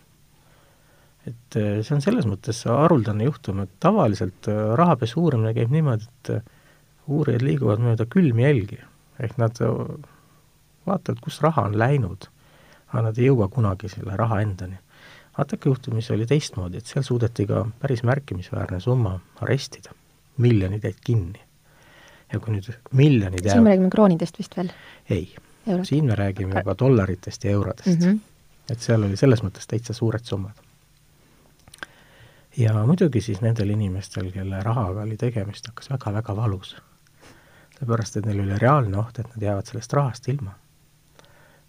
et 1.29 1.57
äh, 1.57 1.83
see 1.85 1.95
on 1.95 2.03
selles 2.03 2.27
mõttes 2.27 2.65
haruldane 2.67 3.27
juhtum, 3.29 3.61
et 3.63 3.73
tavaliselt 3.81 4.49
äh, 4.49 4.61
rahapesu 4.79 5.21
uurimine 5.21 5.53
käib 5.55 5.71
niimoodi, 5.71 6.09
et 6.09 7.11
uurijad 7.11 7.45
liiguvad 7.45 7.83
mööda 7.85 8.07
külmi 8.11 8.43
jälgi, 8.47 8.79
ehk 9.21 9.37
nad 9.39 9.59
vaatavad, 9.61 11.21
kus 11.23 11.41
raha 11.45 11.67
on 11.69 11.77
läinud, 11.79 12.27
aga 12.91 13.03
nad 13.09 13.19
ei 13.19 13.29
jõua 13.29 13.51
kunagi 13.53 13.91
selle 13.93 14.17
raha 14.17 14.41
endani. 14.43 14.79
Ateka 15.39 15.71
juhtumis 15.71 16.11
oli 16.15 16.27
teistmoodi, 16.27 16.81
et 16.81 16.89
seal 16.91 17.05
suudeti 17.07 17.47
ka 17.47 17.63
päris 17.83 18.03
märkimisväärne 18.07 18.81
summa 18.81 19.15
arestida, 19.45 19.95
miljonid 20.39 20.89
jäid 20.89 20.99
kinni. 21.05 21.47
ja 22.33 22.39
kui 22.39 22.55
nüüd 22.55 22.67
miljonid 22.95 23.43
siin 23.43 23.65
me 23.67 23.73
räägime 23.73 23.91
kroonidest 23.91 24.37
vist 24.39 24.53
veel? 24.57 24.69
ei, 25.11 25.25
siin 25.83 26.05
me 26.05 26.15
räägime 26.15 26.59
juba 26.59 26.75
dollaritest 26.79 27.45
ja 27.45 27.51
eurodest 27.51 28.01
mm. 28.01 28.07
-hmm. 28.07 28.19
et 28.71 28.81
seal 28.81 29.03
oli 29.03 29.17
selles 29.17 29.43
mõttes 29.43 29.67
täitsa 29.69 29.93
suured 29.93 30.25
summad 30.25 30.57
ja 32.57 32.87
muidugi 32.87 33.21
siis 33.21 33.41
nendel 33.41 33.71
inimestel, 33.71 34.33
kelle 34.33 34.63
rahaga 34.63 35.03
oli 35.03 35.17
tegemist, 35.17 35.67
hakkas 35.67 35.91
väga-väga 35.91 36.37
valus 36.37 36.77
seepärast, 37.81 38.19
et 38.19 38.27
neil 38.29 38.43
oli 38.45 38.59
reaalne 38.61 38.99
oht, 39.01 39.19
et 39.19 39.29
nad 39.35 39.43
jäävad 39.43 39.71
sellest 39.71 39.93
rahast 39.97 40.29
ilma. 40.29 40.55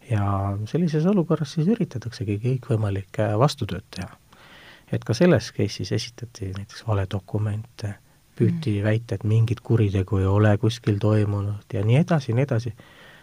ja 0.09 0.57
sellises 0.67 1.05
olukorras 1.05 1.53
siis 1.55 1.69
üritataksegi 1.71 2.39
kõikvõimalikke 2.43 3.29
vastutööd 3.39 3.85
teha. 3.95 4.17
et 4.91 5.03
ka 5.07 5.13
selles 5.13 5.53
case'is 5.55 5.93
esitati 5.95 6.51
näiteks 6.57 6.83
valedokumente, 6.87 7.93
püüti 8.35 8.79
mm. 8.79 8.83
väita, 8.83 9.15
et 9.15 9.23
mingit 9.23 9.59
kuritegu 9.59 10.17
ei 10.17 10.25
ole 10.25 10.57
kuskil 10.57 10.99
toimunud 10.99 11.73
ja 11.73 11.83
nii 11.85 12.01
edasi 12.03 12.31
ja 12.31 12.35
nii 12.35 12.43
edasi. 12.43 12.73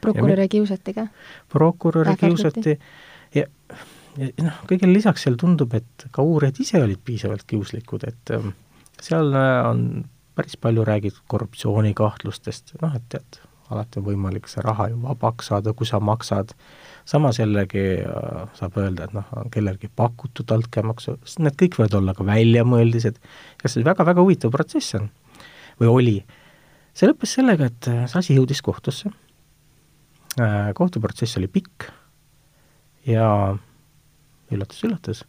Prokuröre 0.05 0.49
kiusati 0.49 0.95
ka? 0.97 1.07
prokuröre 1.53 2.17
kiusati. 2.21 2.79
ja, 3.35 3.47
ja 4.19 4.31
noh, 4.45 4.63
kõigele 4.71 4.95
lisaks 4.97 5.27
seal 5.27 5.39
tundub, 5.41 5.75
et 5.79 6.09
ka 6.15 6.25
uurijad 6.27 6.63
ise 6.65 6.83
olid 6.83 7.03
piisavalt 7.05 7.47
kiuslikud, 7.49 8.07
et 8.09 8.35
ähm, 8.37 8.55
seal 9.03 9.35
on 9.35 9.85
päris 10.39 10.57
palju 10.61 10.85
räägitud 10.87 11.25
korruptsioonikahtlustest, 11.27 12.77
noh 12.83 12.95
et 12.95 13.07
tead, 13.11 13.41
alati 13.71 14.01
on 14.01 14.07
võimalik 14.07 14.49
see 14.51 14.63
raha 14.65 14.89
ju 14.93 14.99
vabaks 15.03 15.51
saada, 15.51 15.75
kui 15.77 15.89
sa 15.89 16.01
maksad, 16.01 16.55
samas 17.09 17.41
jällegi 17.41 17.85
äh, 18.05 18.43
saab 18.59 18.79
öelda, 18.81 19.09
et 19.09 19.17
noh, 19.17 19.29
on 19.37 19.51
kellelgi 19.53 19.91
pakutud 19.97 20.51
altkäemaksu, 20.55 21.19
sest 21.25 21.43
need 21.45 21.59
kõik 21.61 21.79
võivad 21.81 21.99
olla 22.01 22.15
ka 22.17 22.27
väljamõeldised. 22.29 23.21
Ja 23.63 23.71
see 23.71 23.87
väga-väga 23.87 24.25
huvitav 24.25 24.55
protsess 24.55 24.97
on, 24.99 25.09
või 25.81 25.93
oli. 25.95 26.17
see 26.95 27.11
lõppes 27.11 27.35
sellega, 27.39 27.69
et 27.73 27.91
äh, 27.91 28.05
see 28.11 28.23
asi 28.23 28.39
jõudis 28.39 28.63
kohtusse. 28.65 29.11
äh,, 29.11 29.28
kohtuprotsess 30.75 31.39
oli 31.41 31.49
pikk 31.53 31.89
ja 33.09 33.57
üllatus-üllatus, 34.53 35.25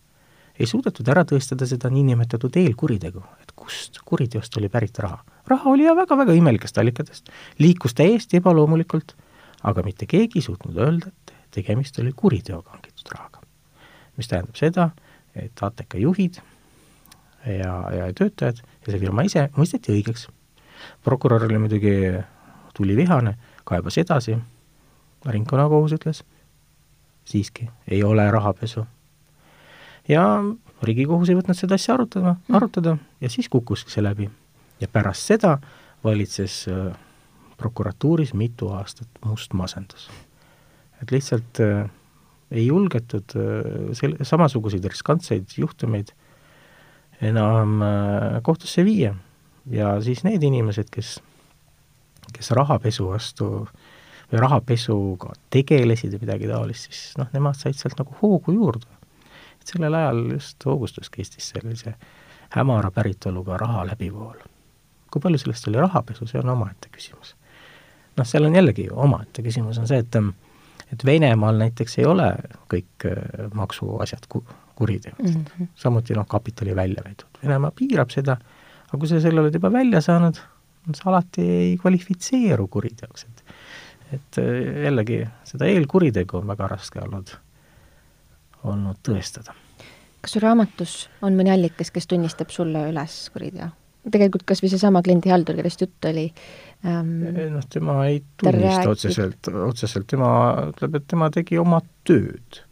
ei 0.60 0.67
suudetud 0.67 1.08
ära 1.12 1.24
tõestada 1.28 1.67
seda 1.69 1.91
niinimetatud 1.91 2.56
eelkuritegu, 2.60 3.22
et 3.43 3.54
kust 3.56 4.02
kuriteost 4.06 4.58
oli 4.60 4.69
pärit 4.69 5.00
raha. 5.00 5.22
raha 5.48 5.72
oli 5.72 5.86
ja 5.88 5.95
väga-väga 5.95 6.36
imelikest 6.36 6.78
allikatest, 6.78 7.30
liikus 7.60 7.95
täiesti 7.95 8.38
ebaloomulikult, 8.38 9.15
aga 9.63 9.84
mitte 9.84 10.06
keegi 10.06 10.39
ei 10.39 10.45
suutnud 10.45 10.78
öelda, 10.78 11.08
et 11.08 11.34
tegemist 11.52 12.00
oli 12.00 12.12
kuriteoga 12.15 12.76
hangitud 12.76 13.13
rahaga. 13.15 13.41
mis 14.17 14.28
tähendab 14.28 14.56
seda, 14.56 14.89
et 15.36 15.63
ATK 15.63 15.95
juhid 15.95 16.41
ja, 17.45 17.74
ja 17.95 18.10
töötajad 18.13 18.60
ja 18.60 18.91
see 18.91 19.00
firma 19.00 19.24
ise 19.24 19.48
mõisteti 19.56 19.95
õigeks. 19.95 20.28
prokurör 21.04 21.45
oli 21.48 21.58
muidugi 21.58 21.95
tulivihane, 22.76 23.38
kaebas 23.63 23.98
edasi, 23.98 24.38
ringkonnakohus 25.26 25.94
ütles, 25.98 26.24
siiski 27.26 27.70
ei 27.88 28.04
ole 28.04 28.32
rahapesu 28.32 28.86
ja 30.10 30.24
Riigikohus 30.84 31.30
ei 31.30 31.36
võtnud 31.36 31.58
seda 31.60 31.76
asja 31.76 31.98
arutada, 31.98 32.38
arutada 32.56 32.96
ja 33.22 33.30
siis 33.30 33.50
kukkuski 33.52 33.92
see 33.92 34.04
läbi. 34.04 34.30
ja 34.80 34.88
pärast 34.88 35.28
seda 35.28 35.58
valitses 36.04 36.66
äh, 36.72 36.96
prokuratuuris 37.58 38.34
mitu 38.34 38.70
aastat 38.72 39.08
must 39.26 39.54
masendus. 39.54 40.10
et 41.02 41.12
lihtsalt 41.12 41.60
äh, 41.60 41.90
ei 42.52 42.66
julgetud 42.68 43.36
äh, 43.36 43.92
sel-, 43.94 44.18
samasuguseid 44.24 44.86
riskantseid 44.86 45.58
juhtumeid 45.58 46.14
enam 47.22 47.82
äh, 47.82 48.42
kohtusse 48.44 48.86
viia 48.86 49.16
ja 49.70 50.00
siis 50.02 50.24
need 50.24 50.44
inimesed, 50.44 50.90
kes, 50.92 51.20
kes 52.34 52.52
rahapesu 52.56 53.10
vastu 53.12 53.68
või 54.32 54.39
rahapesuga 54.44 55.34
tegelesid 55.50 56.13
ja 56.13 56.20
midagi 56.22 56.48
taolist, 56.48 56.89
siis 56.89 57.18
noh, 57.18 57.28
nemad 57.34 57.58
said 57.58 57.78
sealt 57.78 57.98
nagu 58.00 58.15
hoogu 58.22 58.54
juurde 58.54 59.00
et 59.62 59.74
sellel 59.74 59.94
ajal 59.94 60.22
just 60.34 60.65
hoogustuski 60.65 61.24
Eestis 61.24 61.52
sellise 61.54 61.94
hämara 62.56 62.92
päritoluga 62.92 63.58
raha 63.58 63.86
läbivool. 63.92 64.38
kui 65.12 65.22
palju 65.22 65.38
sellest 65.42 65.68
oli 65.68 65.80
rahapesu, 65.82 66.28
see 66.30 66.39
on 66.39 66.50
omaette 66.54 66.89
küsimus. 66.94 67.36
noh, 68.18 68.28
seal 68.28 68.46
on 68.46 68.56
jällegi 68.56 68.88
omaette 68.92 69.44
küsimus 69.46 69.80
on 69.80 69.88
see, 69.88 70.00
et 70.00 70.15
et 70.94 71.06
Venemaal 71.06 71.60
näiteks 71.62 72.00
ei 72.00 72.06
ole 72.06 72.30
kõik 72.70 73.06
äh, 73.06 73.50
maksuasjad 73.54 74.26
ku-, 74.30 74.46
kuriteod 74.76 75.20
mm, 75.22 75.44
-hmm. 75.44 75.68
samuti 75.76 76.13
noh, 76.13 76.28
kapitali 76.28 76.76
väljavedu, 76.76 77.28
Venemaa 77.44 77.72
piirab 77.72 78.10
seda, 78.10 78.38
aga 78.88 78.98
kui 78.98 79.08
sa 79.08 79.20
selle 79.22 79.42
oled 79.42 79.54
juba 79.54 79.72
välja 79.72 80.02
saanud, 80.02 80.39
sa 80.94 81.10
alati 81.12 81.42
ei 81.42 81.78
kvalifitseeru 81.78 82.68
kuriteoks, 82.68 83.24
et 83.24 83.44
et 84.15 84.41
äh, 84.41 84.84
jällegi, 84.86 85.24
seda 85.48 85.69
eelkuritegu 85.69 86.39
on 86.41 86.48
väga 86.50 86.69
raske 86.76 87.02
olnud 87.04 87.36
olnud 88.67 89.00
tõestada. 89.06 89.54
kas 90.22 90.36
su 90.36 90.41
raamatus 90.43 90.95
on 91.24 91.38
mõni 91.38 91.54
allikas, 91.54 91.91
kes 91.95 92.10
tunnistab 92.12 92.52
sulle 92.54 92.89
üles 92.91 93.22
kuriteo? 93.34 93.69
tegelikult 94.10 94.45
kas 94.48 94.63
või 94.63 94.72
seesama 94.72 95.02
kliendihaldur, 95.06 95.58
kellest 95.60 95.84
jutt 95.84 96.08
oli 96.10 96.26
ähm,. 96.88 97.12
noh, 97.56 97.67
tema 97.69 98.00
ei 98.08 98.22
tunnista 98.39 98.88
ta 98.88 98.95
otseselt, 98.95 99.52
otseselt, 99.67 100.08
tema 100.10 100.32
ütleb, 100.72 101.00
et 101.00 101.08
tema 101.12 101.30
tegi 101.34 101.60
oma 101.62 101.82
tööd 102.08 102.63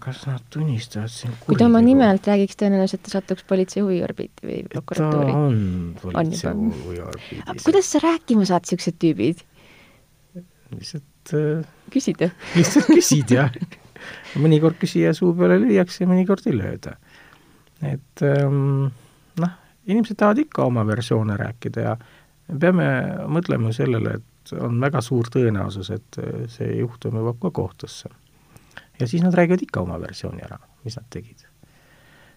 kas 0.00 0.22
nad 0.24 0.44
tunnistavad 0.52 1.12
siin 1.12 1.34
kui 1.44 1.58
ta 1.60 1.66
oma 1.68 1.82
nime 1.84 2.06
alt 2.08 2.24
räägiks, 2.30 2.56
tõenäoliselt 2.56 3.02
ta 3.04 3.12
satuks 3.12 3.44
politsei 3.48 3.82
huviorbiiti 3.84 4.48
või 4.48 4.62
prokuratuuri. 4.72 5.32
ta 5.32 5.42
on 5.44 5.58
politsei 6.00 6.54
huviorbiidis. 6.56 7.66
kuidas 7.66 7.92
sa 7.92 8.00
rääkima 8.00 8.48
saad, 8.48 8.64
niisugused 8.64 8.96
tüübid? 9.02 9.44
lihtsalt 10.72 11.36
äh, 11.36 11.68
küsid, 11.92 12.24
jah? 12.24 12.32
lihtsalt 12.58 12.88
küsid, 12.94 13.36
jah 13.36 13.52
mõnikord 14.40 14.78
küsija 14.80 15.12
suu 15.16 15.32
peale 15.36 15.58
lüüakse 15.62 16.06
mõnikord 16.08 16.46
ei 16.48 16.56
lööda. 16.56 16.96
et 17.82 18.22
ähm, 18.26 18.90
noh, 19.42 19.54
inimesed 19.86 20.18
tahavad 20.18 20.42
ikka 20.44 20.66
oma 20.70 20.84
versioone 20.86 21.36
rääkida 21.38 21.86
ja 21.86 21.96
me 22.48 22.58
peame 22.58 22.88
mõtlema 23.32 23.72
sellele, 23.74 24.18
et 24.20 24.54
on 24.58 24.78
väga 24.80 25.00
suur 25.02 25.28
tõenäosus, 25.32 25.90
et 25.94 26.20
äh, 26.22 26.44
see 26.52 26.78
juhtum 26.78 27.18
jõuab 27.20 27.40
ka 27.42 27.50
kohtusse. 27.50 28.10
Ja 29.02 29.08
siis 29.10 29.24
nad 29.24 29.34
räägivad 29.34 29.64
ikka 29.66 29.82
oma 29.82 29.98
versiooni 30.00 30.44
ära, 30.46 30.60
mis 30.86 30.96
nad 30.98 31.08
tegid. 31.10 31.48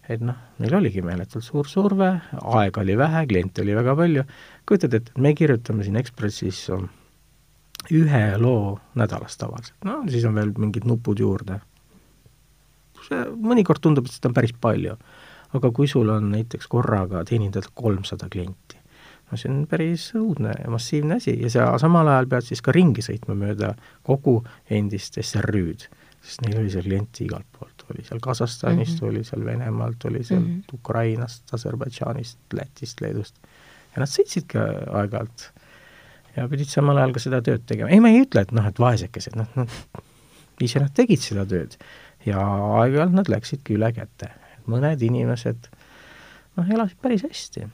et 0.10 0.22
noh, 0.22 0.38
neil 0.62 0.76
oligi 0.78 1.02
meeletult 1.02 1.44
suur 1.46 1.66
surve, 1.70 2.12
aega 2.58 2.82
oli 2.82 2.94
vähe, 2.98 3.24
kliente 3.30 3.64
oli 3.64 3.74
väga 3.74 3.96
palju, 3.98 4.24
kujutad 4.70 4.94
ette, 4.94 5.16
et 5.16 5.22
me 5.22 5.32
kirjutame 5.34 5.86
siin 5.86 5.98
Ekspressis 5.98 6.60
ühe 7.94 8.24
loo 8.38 8.76
nädalas 8.98 9.38
tavaliselt, 9.42 9.78
no 9.86 10.04
siis 10.10 10.26
on 10.30 10.38
veel 10.38 10.54
mingid 10.58 10.86
nupud 10.90 11.20
juurde. 11.20 11.60
see 13.06 13.26
mõnikord 13.38 13.82
tundub, 13.82 14.06
et 14.06 14.14
seda 14.14 14.32
on 14.32 14.38
päris 14.38 14.54
palju. 14.62 14.98
aga 15.56 15.72
kui 15.72 15.88
sul 15.88 16.10
on 16.10 16.32
näiteks 16.32 16.68
korraga 16.68 17.24
teenindada 17.24 17.70
kolmsada 17.74 18.30
klienti, 18.30 18.78
no 19.32 19.38
see 19.38 19.50
on 19.50 19.66
päris 19.68 20.12
õudne 20.18 20.54
ja 20.64 20.70
massiivne 20.70 21.18
asi 21.18 21.34
ja 21.42 21.50
sa 21.50 21.68
samal 21.82 22.08
ajal 22.08 22.28
pead 22.28 22.50
siis 22.50 22.62
ka 22.62 22.74
ringi 22.76 23.02
sõitma 23.02 23.38
mööda 23.38 23.74
kogu 24.04 24.44
endist 24.70 25.18
SRÜ-d, 25.22 25.90
sest 26.26 26.42
neil 26.42 26.58
oli 26.62 26.72
seal 26.74 26.88
kliente 26.88 27.24
igalt 27.26 27.48
poolt, 27.54 27.86
oli 27.94 28.06
seal 28.06 28.22
Kasahstanist 28.24 28.96
mm, 28.96 29.04
-hmm. 29.04 29.10
oli 29.12 29.24
seal 29.28 29.46
Venemaalt, 29.46 30.06
oli 30.10 30.24
sealt 30.24 30.46
mm 30.46 30.56
-hmm. 30.56 30.80
Ukrainast, 30.80 31.54
Aserbaidžaanist, 31.54 32.40
Lätist, 32.54 33.02
Leedust 33.02 33.36
ja 33.94 34.02
nad 34.04 34.12
sõitsidki 34.12 34.60
aeg-ajalt 34.60 35.46
ja 36.36 36.48
pidid 36.52 36.72
samal 36.72 36.98
ajal 36.98 37.14
ka 37.16 37.24
seda 37.24 37.42
tööd 37.46 37.64
tegema, 37.66 37.90
ei 37.90 38.02
ma 38.04 38.12
ei 38.12 38.26
ütle, 38.26 38.44
et 38.44 38.52
noh, 38.56 38.66
et 38.68 38.80
vaesekesed, 38.80 39.38
noh, 39.40 39.48
noh, 39.56 39.78
ise 40.66 40.82
nad 40.84 40.94
tegid 40.96 41.24
seda 41.24 41.46
tööd 41.48 41.78
ja 42.26 42.42
aeg-ajalt 42.82 43.16
nad 43.16 43.32
läksidki 43.32 43.78
üle 43.78 43.92
käte. 43.96 44.32
mõned 44.66 45.02
inimesed 45.06 45.68
noh, 46.58 46.70
elasid 46.70 46.98
päris 47.02 47.24
hästi. 47.24 47.68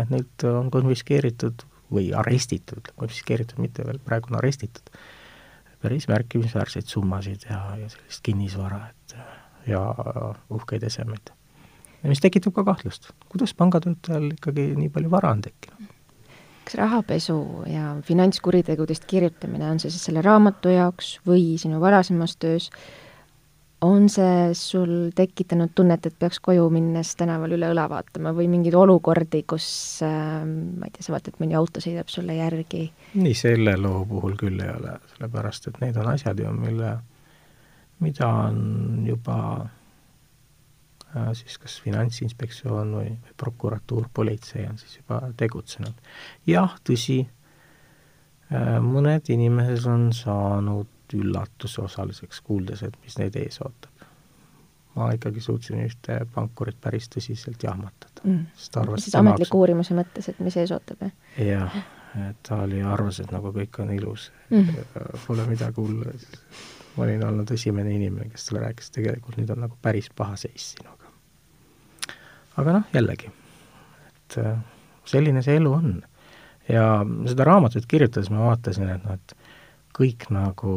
et 0.00 0.10
neilt 0.10 0.44
on 0.48 0.70
konfiskeeritud 0.70 1.66
või 1.90 2.12
arestitud, 2.14 2.92
konfiskeeritud 2.96 3.58
mitte 3.58 3.84
veel, 3.86 3.98
praegu 3.98 4.30
on 4.30 4.38
arestitud, 4.38 4.92
päris 5.82 6.08
märkimisväärseid 6.08 6.88
summasid 6.88 7.46
ja, 7.50 7.60
ja 7.80 7.88
sellist 7.88 8.22
kinnisvara, 8.22 8.80
et 8.90 9.16
ja 9.66 9.80
uhkeid 10.50 10.82
esemeid. 10.82 11.32
mis 12.02 12.20
tekitab 12.20 12.54
ka 12.56 12.64
kahtlust, 12.64 13.10
kuidas 13.28 13.54
pangatöötajal 13.54 14.30
ikkagi 14.32 14.70
nii 14.76 14.88
palju 14.88 15.10
vara 15.10 15.32
on 15.36 15.42
tekkinud 15.44 15.96
kas 16.70 16.78
rahapesu 16.78 17.64
ja 17.66 17.96
finantskuritegudest 18.06 19.04
kirjutamine, 19.04 19.70
on 19.70 19.80
see 19.82 19.90
siis 19.90 20.04
selle 20.06 20.22
raamatu 20.22 20.70
jaoks 20.70 21.16
või 21.26 21.56
sinu 21.58 21.80
varasemas 21.82 22.36
töös, 22.36 22.70
on 23.86 24.08
see 24.12 24.50
sul 24.58 25.10
tekitanud 25.16 25.72
tunnet, 25.74 26.06
et 26.06 26.16
peaks 26.18 26.40
koju 26.44 26.68
minnes 26.72 27.14
tänaval 27.16 27.56
üle 27.56 27.70
õla 27.72 27.86
vaatama 27.90 28.34
või 28.36 28.50
mingeid 28.52 28.76
olukordi, 28.76 29.42
kus 29.48 29.66
äh, 30.06 30.44
ma 30.44 30.88
ei 30.88 30.94
tea, 30.96 31.06
sa 31.06 31.16
vaatad, 31.16 31.40
mõni 31.40 31.56
auto 31.58 31.82
sõidab 31.82 32.12
sulle 32.12 32.36
järgi? 32.38 32.86
nii, 33.14 33.34
selle 33.34 33.76
loo 33.80 34.04
puhul 34.08 34.36
küll 34.40 34.60
ei 34.60 34.72
ole, 34.74 34.98
sellepärast 35.14 35.70
et 35.72 35.82
need 35.84 36.00
on 36.00 36.12
asjad 36.12 36.40
ju, 36.40 36.52
mille, 36.56 36.94
mida 38.04 38.32
on 38.48 39.04
juba 39.08 39.40
Äh, 41.16 41.32
siis 41.34 41.56
kas 41.58 41.80
Finantsinspektsioon 41.82 42.92
või, 42.94 43.08
või 43.10 43.32
prokuratuur, 43.36 44.06
politsei 44.14 44.62
on 44.70 44.76
siis 44.78 45.00
juba 45.00 45.18
tegutsenud. 45.36 45.96
jah, 46.46 46.76
tõsi, 46.86 47.24
äh, 48.54 48.76
mõned 48.78 49.26
inimesed 49.34 49.88
on 49.90 50.12
saanud 50.14 50.86
üllatuse 51.16 51.82
osaliseks, 51.82 52.40
kuuldes, 52.46 52.82
et 52.86 52.96
mis 53.04 53.18
neid 53.18 53.36
ees 53.40 53.60
ootab. 53.64 54.06
ma 54.94 55.12
ikkagi 55.14 55.40
suutsin 55.40 55.84
ühte 55.84 56.18
pankurit 56.34 56.80
päris 56.80 57.06
tõsiselt 57.08 57.62
jahmatada 57.62 58.24
mm.. 58.24 58.46
siis 58.98 59.14
ametliku 59.14 59.60
uurimuse 59.62 59.94
mõttes, 59.94 60.28
et 60.32 60.40
mis 60.42 60.56
ees 60.56 60.72
ootab, 60.74 61.06
jah? 61.06 61.12
jah, 61.46 61.76
et 62.28 62.42
ta 62.46 62.62
oli, 62.66 62.82
arvas, 62.82 63.20
et 63.22 63.30
nagu 63.32 63.54
kõik 63.54 63.82
on 63.84 63.94
ilus 63.94 64.30
mm., 64.50 64.96
pole 65.26 65.46
midagi 65.46 65.78
hullu. 65.80 66.16
ma 66.96 67.06
olin 67.06 67.22
olnud 67.28 67.52
esimene 67.54 67.94
inimene, 67.94 68.30
kes 68.32 68.48
talle 68.48 68.66
rääkis, 68.66 68.90
tegelikult 68.96 69.38
nüüd 69.38 69.54
on 69.54 69.62
nagu 69.68 69.78
päris 69.82 70.10
paha 70.16 70.36
seis 70.40 70.72
sinuga 70.74 71.00
aga 72.60 72.76
noh, 72.78 72.86
jällegi, 72.94 73.30
et 74.10 74.38
äh, 74.42 74.56
selline 75.08 75.42
see 75.44 75.58
elu 75.60 75.72
on. 75.74 75.98
ja 76.70 76.84
seda 77.26 77.46
raamatut 77.48 77.86
kirjutades 77.90 78.30
ma 78.30 78.50
vaatasin, 78.50 78.90
et 78.94 79.06
noh, 79.06 79.16
et 79.16 79.36
kõik 80.00 80.28
nagu 80.34 80.74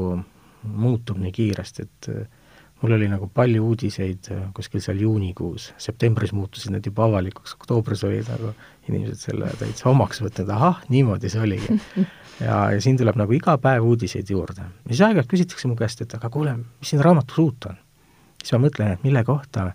muutub 0.63 1.19
nii 1.19 1.31
kiiresti, 1.35 1.85
et 1.87 2.09
äh, 2.11 2.41
mul 2.81 2.95
oli 2.97 3.07
nagu 3.11 3.29
palju 3.33 3.63
uudiseid 3.67 4.29
äh, 4.31 4.41
kuskil 4.55 4.83
seal 4.83 4.99
juunikuus, 5.03 5.71
septembris 5.81 6.33
muutusid 6.35 6.73
need 6.73 6.87
juba 6.87 7.07
avalikuks, 7.07 7.55
oktoobris 7.59 8.03
olid 8.07 8.29
nagu 8.31 8.53
inimesed 8.89 9.29
selle 9.29 9.51
täitsa 9.59 9.89
omaks 9.91 10.19
võtnud, 10.23 10.51
ahah, 10.55 10.81
niimoodi 10.91 11.31
see 11.31 11.43
oligi. 11.43 11.79
ja, 12.47 12.57
ja 12.75 12.81
siin 12.83 12.99
tuleb 12.99 13.19
nagu 13.19 13.35
iga 13.35 13.55
päev 13.61 13.87
uudiseid 13.87 14.31
juurde. 14.33 14.67
ja 14.67 14.91
siis 14.91 15.05
aeg-ajalt 15.07 15.31
küsitakse 15.31 15.71
mu 15.71 15.79
käest, 15.79 16.03
et 16.03 16.17
aga 16.19 16.31
kuule, 16.33 16.57
mis 16.63 16.93
siin 16.93 17.03
raamatus 17.03 17.39
uut 17.43 17.71
on? 17.71 17.79
siis 18.43 18.57
ma 18.57 18.65
mõtlen, 18.65 18.97
et 18.97 19.07
mille 19.07 19.23
kohta 19.23 19.69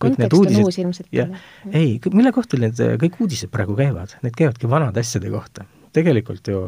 kõik 0.00 0.18
need 0.20 0.34
uudised, 0.36 1.08
jah, 1.12 1.32
ei, 1.72 1.96
mille 2.12 2.32
kohta 2.32 2.60
need 2.60 2.78
kõik 3.00 3.18
uudised 3.20 3.52
praegu 3.52 3.76
käivad, 3.76 4.16
need 4.24 4.36
käivadki 4.36 4.68
vanade 4.68 5.00
asjade 5.00 5.32
kohta. 5.32 5.64
tegelikult 5.96 6.48
ju 6.48 6.60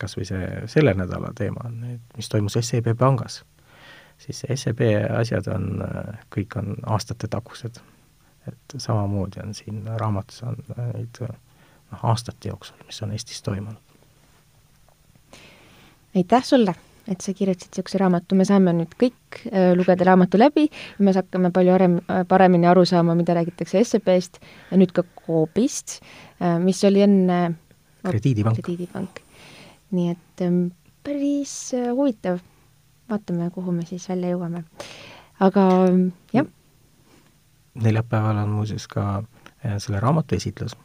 kas 0.00 0.16
või 0.18 0.28
see 0.28 0.46
selle 0.70 0.94
nädala 0.94 1.32
teema 1.36 1.66
on, 1.68 1.82
mis 2.16 2.28
toimus 2.32 2.58
SEB 2.60 2.92
pangas, 2.98 3.42
siis 4.22 4.44
SEB 4.54 4.82
asjad 5.18 5.48
on, 5.52 5.84
kõik 6.34 6.58
on 6.60 6.76
aastatetagused. 6.96 7.82
et 8.46 8.74
samamoodi 8.78 9.40
on 9.42 9.54
siin 9.54 9.82
raamatus 9.98 10.42
on 10.46 10.58
neid 10.76 11.18
noh, 11.20 12.02
aastate 12.02 12.48
jooksul, 12.48 12.76
mis 12.86 13.02
on 13.02 13.12
Eestis 13.12 13.42
toimunud. 13.42 13.80
aitäh 16.14 16.44
sulle 16.44 16.74
et 17.08 17.22
sa 17.22 17.34
kirjutasid 17.34 17.70
niisuguse 17.70 18.00
raamatu, 18.02 18.38
me 18.38 18.46
saame 18.46 18.72
nüüd 18.76 18.94
kõik 18.98 19.40
äh, 19.46 19.70
lugeda 19.78 20.08
raamatu 20.08 20.40
läbi 20.40 20.66
ja 20.66 21.06
me 21.06 21.14
hakkame 21.14 21.52
palju 21.54 21.74
arem, 21.74 22.00
paremini 22.28 22.66
aru 22.70 22.84
saama, 22.88 23.14
mida 23.18 23.36
räägitakse 23.38 23.84
SEB-st 23.84 24.40
ja 24.70 24.80
nüüd 24.80 24.94
ka 24.96 25.06
Coopist, 25.22 26.00
äh, 26.40 26.56
mis 26.62 26.82
oli 26.88 27.04
enne 27.06 27.40
krediidipank. 28.06 28.60
krediidipank. 28.62 29.22
Nii 29.94 30.10
et 30.14 30.44
ähm, 30.44 30.66
päris 31.06 31.72
huvitav, 31.94 32.40
vaatame, 33.10 33.50
kuhu 33.54 33.72
me 33.72 33.86
siis 33.86 34.08
välja 34.08 34.34
jõuame. 34.34 34.64
aga 35.40 35.66
ähm, 35.86 36.08
jah. 36.32 36.46
neljapäeval 37.74 38.42
on 38.44 38.54
muuseas 38.58 38.88
ka 38.88 39.22
selle 39.78 40.00
raamatu 40.00 40.36
esitlus 40.36 40.76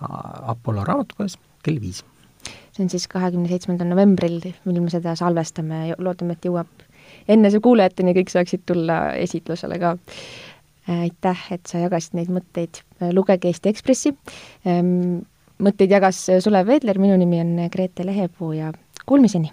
Apollo 0.00 0.84
raamatukojas 0.84 1.38
kell 1.62 1.80
viis 1.80 2.02
see 2.74 2.82
on 2.84 2.90
siis 2.90 3.06
kahekümne 3.08 3.48
seitsmendal 3.48 3.88
novembril, 3.88 4.40
mil 4.66 4.80
me 4.82 4.90
seda 4.92 5.14
salvestame 5.18 5.84
ja 5.92 5.98
loodame, 6.02 6.34
et 6.34 6.48
jõuab 6.48 6.82
enne 7.30 7.50
see 7.52 7.62
kuulajateni, 7.64 8.14
kõik 8.18 8.32
saaksid 8.32 8.64
tulla 8.66 8.98
esitlusele 9.20 9.78
ka. 9.82 9.94
aitäh, 10.84 11.46
et 11.54 11.64
sa 11.64 11.78
jagasid 11.80 12.12
neid 12.18 12.28
mõtteid, 12.28 12.82
lugege 13.16 13.48
Eesti 13.48 13.70
Ekspressi. 13.70 14.10
Ehm, 14.68 15.22
mõtteid 15.62 15.90
jagas 15.94 16.24
Sulev 16.40 16.66
Veedler, 16.68 16.98
minu 16.98 17.18
nimi 17.20 17.40
on 17.42 17.56
Grete 17.70 18.06
Lehepuu 18.06 18.52
ja 18.56 18.72
kuulmiseni! 19.06 19.52